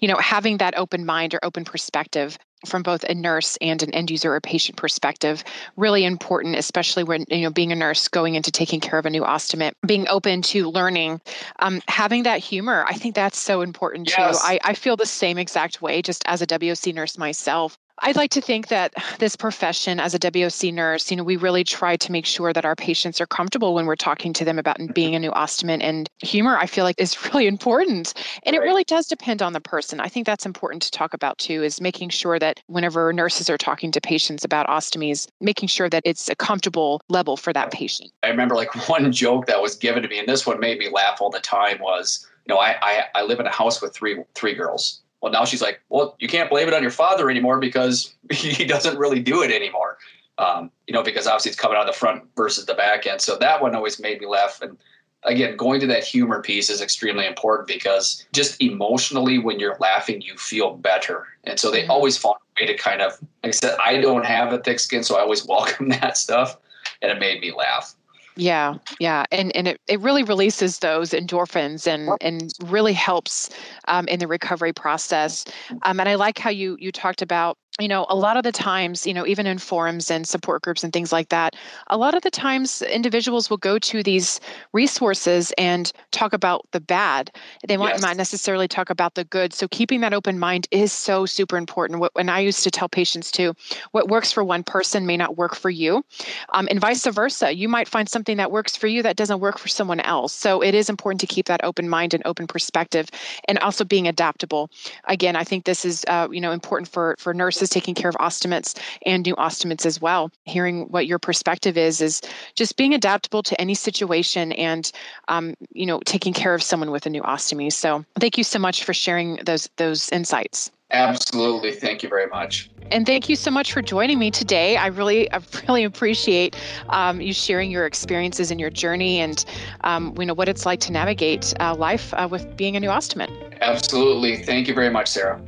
you 0.00 0.08
know, 0.08 0.16
having 0.16 0.56
that 0.56 0.76
open 0.76 1.04
mind 1.04 1.34
or 1.34 1.40
open 1.44 1.64
perspective 1.64 2.38
from 2.64 2.82
both 2.82 3.04
a 3.04 3.14
nurse 3.14 3.56
and 3.60 3.82
an 3.82 3.92
end 3.94 4.10
user 4.10 4.34
or 4.34 4.40
patient 4.40 4.76
perspective 4.76 5.44
really 5.76 6.04
important 6.04 6.56
especially 6.56 7.04
when 7.04 7.24
you 7.30 7.42
know 7.42 7.50
being 7.50 7.72
a 7.72 7.76
nurse 7.76 8.08
going 8.08 8.34
into 8.34 8.50
taking 8.50 8.80
care 8.80 8.98
of 8.98 9.06
a 9.06 9.10
new 9.10 9.22
ostomate 9.22 9.72
being 9.86 10.06
open 10.08 10.42
to 10.42 10.70
learning. 10.70 11.20
Um, 11.58 11.80
having 11.88 12.22
that 12.24 12.40
humor 12.40 12.84
i 12.88 12.94
think 12.94 13.14
that's 13.14 13.38
so 13.38 13.60
important 13.60 14.08
yes. 14.08 14.40
too 14.40 14.46
I, 14.46 14.58
I 14.64 14.74
feel 14.74 14.96
the 14.96 15.06
same 15.06 15.38
exact 15.38 15.82
way 15.82 16.02
just 16.02 16.22
as 16.26 16.42
a 16.42 16.46
woc 16.46 16.94
nurse 16.94 17.18
myself 17.18 17.78
I'd 18.00 18.16
like 18.16 18.30
to 18.32 18.40
think 18.40 18.68
that 18.68 18.92
this 19.20 19.36
profession 19.36 20.00
as 20.00 20.14
a 20.14 20.18
WOC 20.18 20.74
nurse, 20.74 21.10
you 21.10 21.16
know, 21.16 21.22
we 21.22 21.36
really 21.36 21.62
try 21.62 21.96
to 21.96 22.12
make 22.12 22.26
sure 22.26 22.52
that 22.52 22.64
our 22.64 22.74
patients 22.74 23.20
are 23.20 23.26
comfortable 23.26 23.72
when 23.72 23.86
we're 23.86 23.94
talking 23.94 24.32
to 24.32 24.44
them 24.44 24.58
about 24.58 24.78
being 24.92 25.14
a 25.14 25.18
new 25.20 25.30
ostomate 25.30 25.82
and 25.82 26.08
humor 26.18 26.58
I 26.58 26.66
feel 26.66 26.84
like 26.84 26.96
is 26.98 27.16
really 27.32 27.46
important. 27.46 28.14
And 28.42 28.56
it 28.56 28.60
really 28.60 28.84
does 28.84 29.06
depend 29.06 29.42
on 29.42 29.52
the 29.52 29.60
person. 29.60 30.00
I 30.00 30.08
think 30.08 30.26
that's 30.26 30.44
important 30.44 30.82
to 30.82 30.90
talk 30.90 31.14
about 31.14 31.38
too 31.38 31.62
is 31.62 31.80
making 31.80 32.08
sure 32.08 32.38
that 32.40 32.60
whenever 32.66 33.12
nurses 33.12 33.48
are 33.48 33.58
talking 33.58 33.92
to 33.92 34.00
patients 34.00 34.44
about 34.44 34.66
ostomies, 34.66 35.28
making 35.40 35.68
sure 35.68 35.88
that 35.88 36.02
it's 36.04 36.28
a 36.28 36.34
comfortable 36.34 37.00
level 37.08 37.36
for 37.36 37.52
that 37.52 37.70
patient. 37.70 38.10
I 38.24 38.28
remember 38.28 38.56
like 38.56 38.88
one 38.88 39.12
joke 39.12 39.46
that 39.46 39.62
was 39.62 39.76
given 39.76 40.02
to 40.02 40.08
me 40.08 40.18
and 40.18 40.28
this 40.28 40.46
one 40.46 40.58
made 40.58 40.78
me 40.78 40.88
laugh 40.90 41.20
all 41.20 41.30
the 41.30 41.40
time 41.40 41.78
was, 41.80 42.26
you 42.46 42.54
know, 42.54 42.60
I 42.60 42.76
I, 42.82 43.04
I 43.14 43.22
live 43.22 43.38
in 43.38 43.46
a 43.46 43.52
house 43.52 43.80
with 43.80 43.94
three 43.94 44.18
three 44.34 44.54
girls 44.54 45.00
well, 45.24 45.32
now 45.32 45.46
she's 45.46 45.62
like, 45.62 45.80
well, 45.88 46.16
you 46.18 46.28
can't 46.28 46.50
blame 46.50 46.68
it 46.68 46.74
on 46.74 46.82
your 46.82 46.90
father 46.90 47.30
anymore 47.30 47.58
because 47.58 48.14
he 48.30 48.62
doesn't 48.62 48.98
really 48.98 49.20
do 49.20 49.42
it 49.42 49.50
anymore. 49.50 49.96
Um, 50.36 50.70
you 50.86 50.92
know, 50.92 51.02
because 51.02 51.26
obviously 51.26 51.48
it's 51.48 51.58
coming 51.58 51.78
out 51.78 51.88
of 51.88 51.94
the 51.94 51.98
front 51.98 52.24
versus 52.36 52.66
the 52.66 52.74
back 52.74 53.06
end. 53.06 53.22
So 53.22 53.38
that 53.38 53.62
one 53.62 53.74
always 53.74 53.98
made 53.98 54.20
me 54.20 54.26
laugh. 54.26 54.60
And 54.60 54.76
again, 55.22 55.56
going 55.56 55.80
to 55.80 55.86
that 55.86 56.04
humor 56.04 56.42
piece 56.42 56.68
is 56.68 56.82
extremely 56.82 57.24
important 57.24 57.68
because 57.68 58.26
just 58.34 58.60
emotionally, 58.60 59.38
when 59.38 59.58
you're 59.58 59.78
laughing, 59.80 60.20
you 60.20 60.36
feel 60.36 60.74
better. 60.74 61.26
And 61.44 61.58
so 61.58 61.70
they 61.70 61.84
mm-hmm. 61.84 61.92
always 61.92 62.18
find 62.18 62.36
a 62.36 62.62
way 62.62 62.66
to 62.66 62.76
kind 62.76 63.00
of, 63.00 63.12
like 63.42 63.48
I 63.48 63.50
said, 63.52 63.78
I 63.82 64.02
don't 64.02 64.26
have 64.26 64.52
a 64.52 64.58
thick 64.58 64.78
skin, 64.78 65.02
so 65.04 65.16
I 65.16 65.20
always 65.20 65.46
welcome 65.48 65.88
that 65.88 66.18
stuff. 66.18 66.58
And 67.00 67.10
it 67.10 67.18
made 67.18 67.40
me 67.40 67.50
laugh. 67.50 67.94
Yeah, 68.36 68.74
yeah, 68.98 69.24
and 69.30 69.54
and 69.54 69.68
it, 69.68 69.80
it 69.86 70.00
really 70.00 70.24
releases 70.24 70.80
those 70.80 71.10
endorphins 71.10 71.86
and 71.86 72.10
and 72.20 72.52
really 72.64 72.92
helps 72.92 73.50
um, 73.86 74.08
in 74.08 74.18
the 74.18 74.26
recovery 74.26 74.72
process. 74.72 75.44
Um, 75.82 76.00
and 76.00 76.08
I 76.08 76.16
like 76.16 76.38
how 76.38 76.50
you 76.50 76.76
you 76.80 76.90
talked 76.90 77.22
about 77.22 77.58
you 77.80 77.88
know 77.88 78.06
a 78.08 78.14
lot 78.14 78.36
of 78.36 78.44
the 78.44 78.52
times 78.52 79.04
you 79.04 79.12
know 79.12 79.26
even 79.26 79.46
in 79.46 79.58
forums 79.58 80.08
and 80.08 80.28
support 80.28 80.62
groups 80.62 80.84
and 80.84 80.92
things 80.92 81.12
like 81.12 81.28
that 81.30 81.56
a 81.88 81.96
lot 81.96 82.14
of 82.14 82.22
the 82.22 82.30
times 82.30 82.82
individuals 82.82 83.50
will 83.50 83.56
go 83.56 83.80
to 83.80 84.00
these 84.00 84.38
resources 84.72 85.52
and 85.58 85.92
talk 86.12 86.32
about 86.32 86.66
the 86.70 86.80
bad 86.80 87.32
they 87.66 87.76
might 87.76 87.94
yes. 87.94 88.02
not 88.02 88.16
necessarily 88.16 88.68
talk 88.68 88.90
about 88.90 89.14
the 89.14 89.24
good 89.24 89.52
so 89.52 89.66
keeping 89.68 90.00
that 90.00 90.14
open 90.14 90.38
mind 90.38 90.68
is 90.70 90.92
so 90.92 91.26
super 91.26 91.56
important 91.56 91.98
What 91.98 92.14
when 92.14 92.28
i 92.28 92.38
used 92.38 92.62
to 92.62 92.70
tell 92.70 92.88
patients 92.88 93.32
too 93.32 93.54
what 93.90 94.08
works 94.08 94.30
for 94.30 94.44
one 94.44 94.62
person 94.62 95.04
may 95.04 95.16
not 95.16 95.36
work 95.36 95.56
for 95.56 95.70
you 95.70 96.04
um, 96.50 96.68
and 96.70 96.80
vice 96.80 97.04
versa 97.06 97.56
you 97.56 97.68
might 97.68 97.88
find 97.88 98.08
something 98.08 98.23
that 98.32 98.50
works 98.50 98.76
for 98.76 98.86
you 98.86 99.02
that 99.02 99.16
doesn't 99.16 99.40
work 99.40 99.58
for 99.58 99.68
someone 99.68 100.00
else 100.00 100.32
so 100.32 100.62
it 100.62 100.74
is 100.74 100.88
important 100.88 101.20
to 101.20 101.26
keep 101.26 101.46
that 101.46 101.62
open 101.64 101.88
mind 101.88 102.14
and 102.14 102.22
open 102.26 102.46
perspective 102.46 103.08
and 103.48 103.58
also 103.58 103.84
being 103.84 104.08
adaptable 104.08 104.70
again 105.04 105.36
i 105.36 105.44
think 105.44 105.64
this 105.64 105.84
is 105.84 106.04
uh, 106.08 106.28
you 106.30 106.40
know 106.40 106.52
important 106.52 106.88
for 106.88 107.14
for 107.18 107.34
nurses 107.34 107.68
taking 107.68 107.94
care 107.94 108.08
of 108.08 108.16
ostomates 108.16 108.74
and 109.04 109.24
new 109.24 109.34
ostomates 109.36 109.86
as 109.86 110.00
well. 110.00 110.30
Hearing 110.44 110.86
what 110.90 111.06
your 111.06 111.18
perspective 111.18 111.76
is 111.76 112.00
is 112.00 112.20
just 112.54 112.76
being 112.76 112.94
adaptable 112.94 113.42
to 113.42 113.60
any 113.60 113.74
situation 113.74 114.52
and 114.52 114.90
um, 115.28 115.54
you 115.72 115.86
know 115.86 116.00
taking 116.04 116.32
care 116.32 116.54
of 116.54 116.62
someone 116.62 116.90
with 116.90 117.06
a 117.06 117.10
new 117.10 117.22
ostomy. 117.22 117.72
So 117.72 118.04
thank 118.18 118.38
you 118.38 118.44
so 118.44 118.58
much 118.58 118.84
for 118.84 118.94
sharing 118.94 119.36
those 119.44 119.68
those 119.76 120.10
insights. 120.10 120.70
Absolutely. 120.94 121.72
Thank 121.72 122.02
you 122.02 122.08
very 122.08 122.28
much. 122.28 122.70
And 122.90 123.04
thank 123.04 123.28
you 123.28 123.34
so 123.34 123.50
much 123.50 123.72
for 123.72 123.82
joining 123.82 124.18
me 124.18 124.30
today. 124.30 124.76
I 124.76 124.86
really, 124.86 125.30
I 125.32 125.40
really 125.68 125.84
appreciate 125.84 126.54
um, 126.90 127.20
you 127.20 127.32
sharing 127.32 127.70
your 127.70 127.86
experiences 127.86 128.50
and 128.50 128.60
your 128.60 128.70
journey, 128.70 129.18
and 129.18 129.44
um, 129.82 130.14
you 130.18 130.26
know 130.26 130.34
what 130.34 130.48
it's 130.48 130.64
like 130.64 130.80
to 130.80 130.92
navigate 130.92 131.52
uh, 131.60 131.74
life 131.74 132.14
uh, 132.14 132.28
with 132.30 132.56
being 132.56 132.76
a 132.76 132.80
new 132.80 132.90
ostomate. 132.90 133.60
Absolutely. 133.60 134.36
Thank 134.44 134.68
you 134.68 134.74
very 134.74 134.90
much, 134.90 135.08
Sarah. 135.08 135.40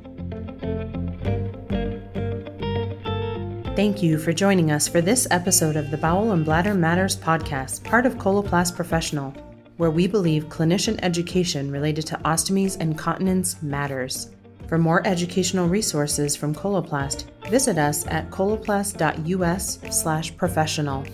Thank 3.77 4.03
you 4.03 4.19
for 4.19 4.33
joining 4.33 4.71
us 4.71 4.89
for 4.89 5.03
this 5.03 5.29
episode 5.31 5.77
of 5.77 5.91
the 5.91 5.99
Bowel 5.99 6.33
and 6.33 6.45
Bladder 6.45 6.73
Matters 6.73 7.15
podcast, 7.15 7.85
part 7.85 8.07
of 8.07 8.17
Coloplast 8.17 8.75
Professional, 8.75 9.33
where 9.77 9.91
we 9.91 10.07
believe 10.07 10.49
clinician 10.49 10.99
education 11.03 11.71
related 11.71 12.07
to 12.07 12.17
ostomies 12.25 12.79
and 12.81 12.97
continence 12.99 13.63
matters. 13.63 14.31
For 14.69 14.79
more 14.79 15.07
educational 15.07 15.69
resources 15.69 16.35
from 16.35 16.55
Coloplast, 16.55 17.27
visit 17.51 17.77
us 17.79 18.07
at 18.09 18.31
coloplast.us/professional. 18.31 21.05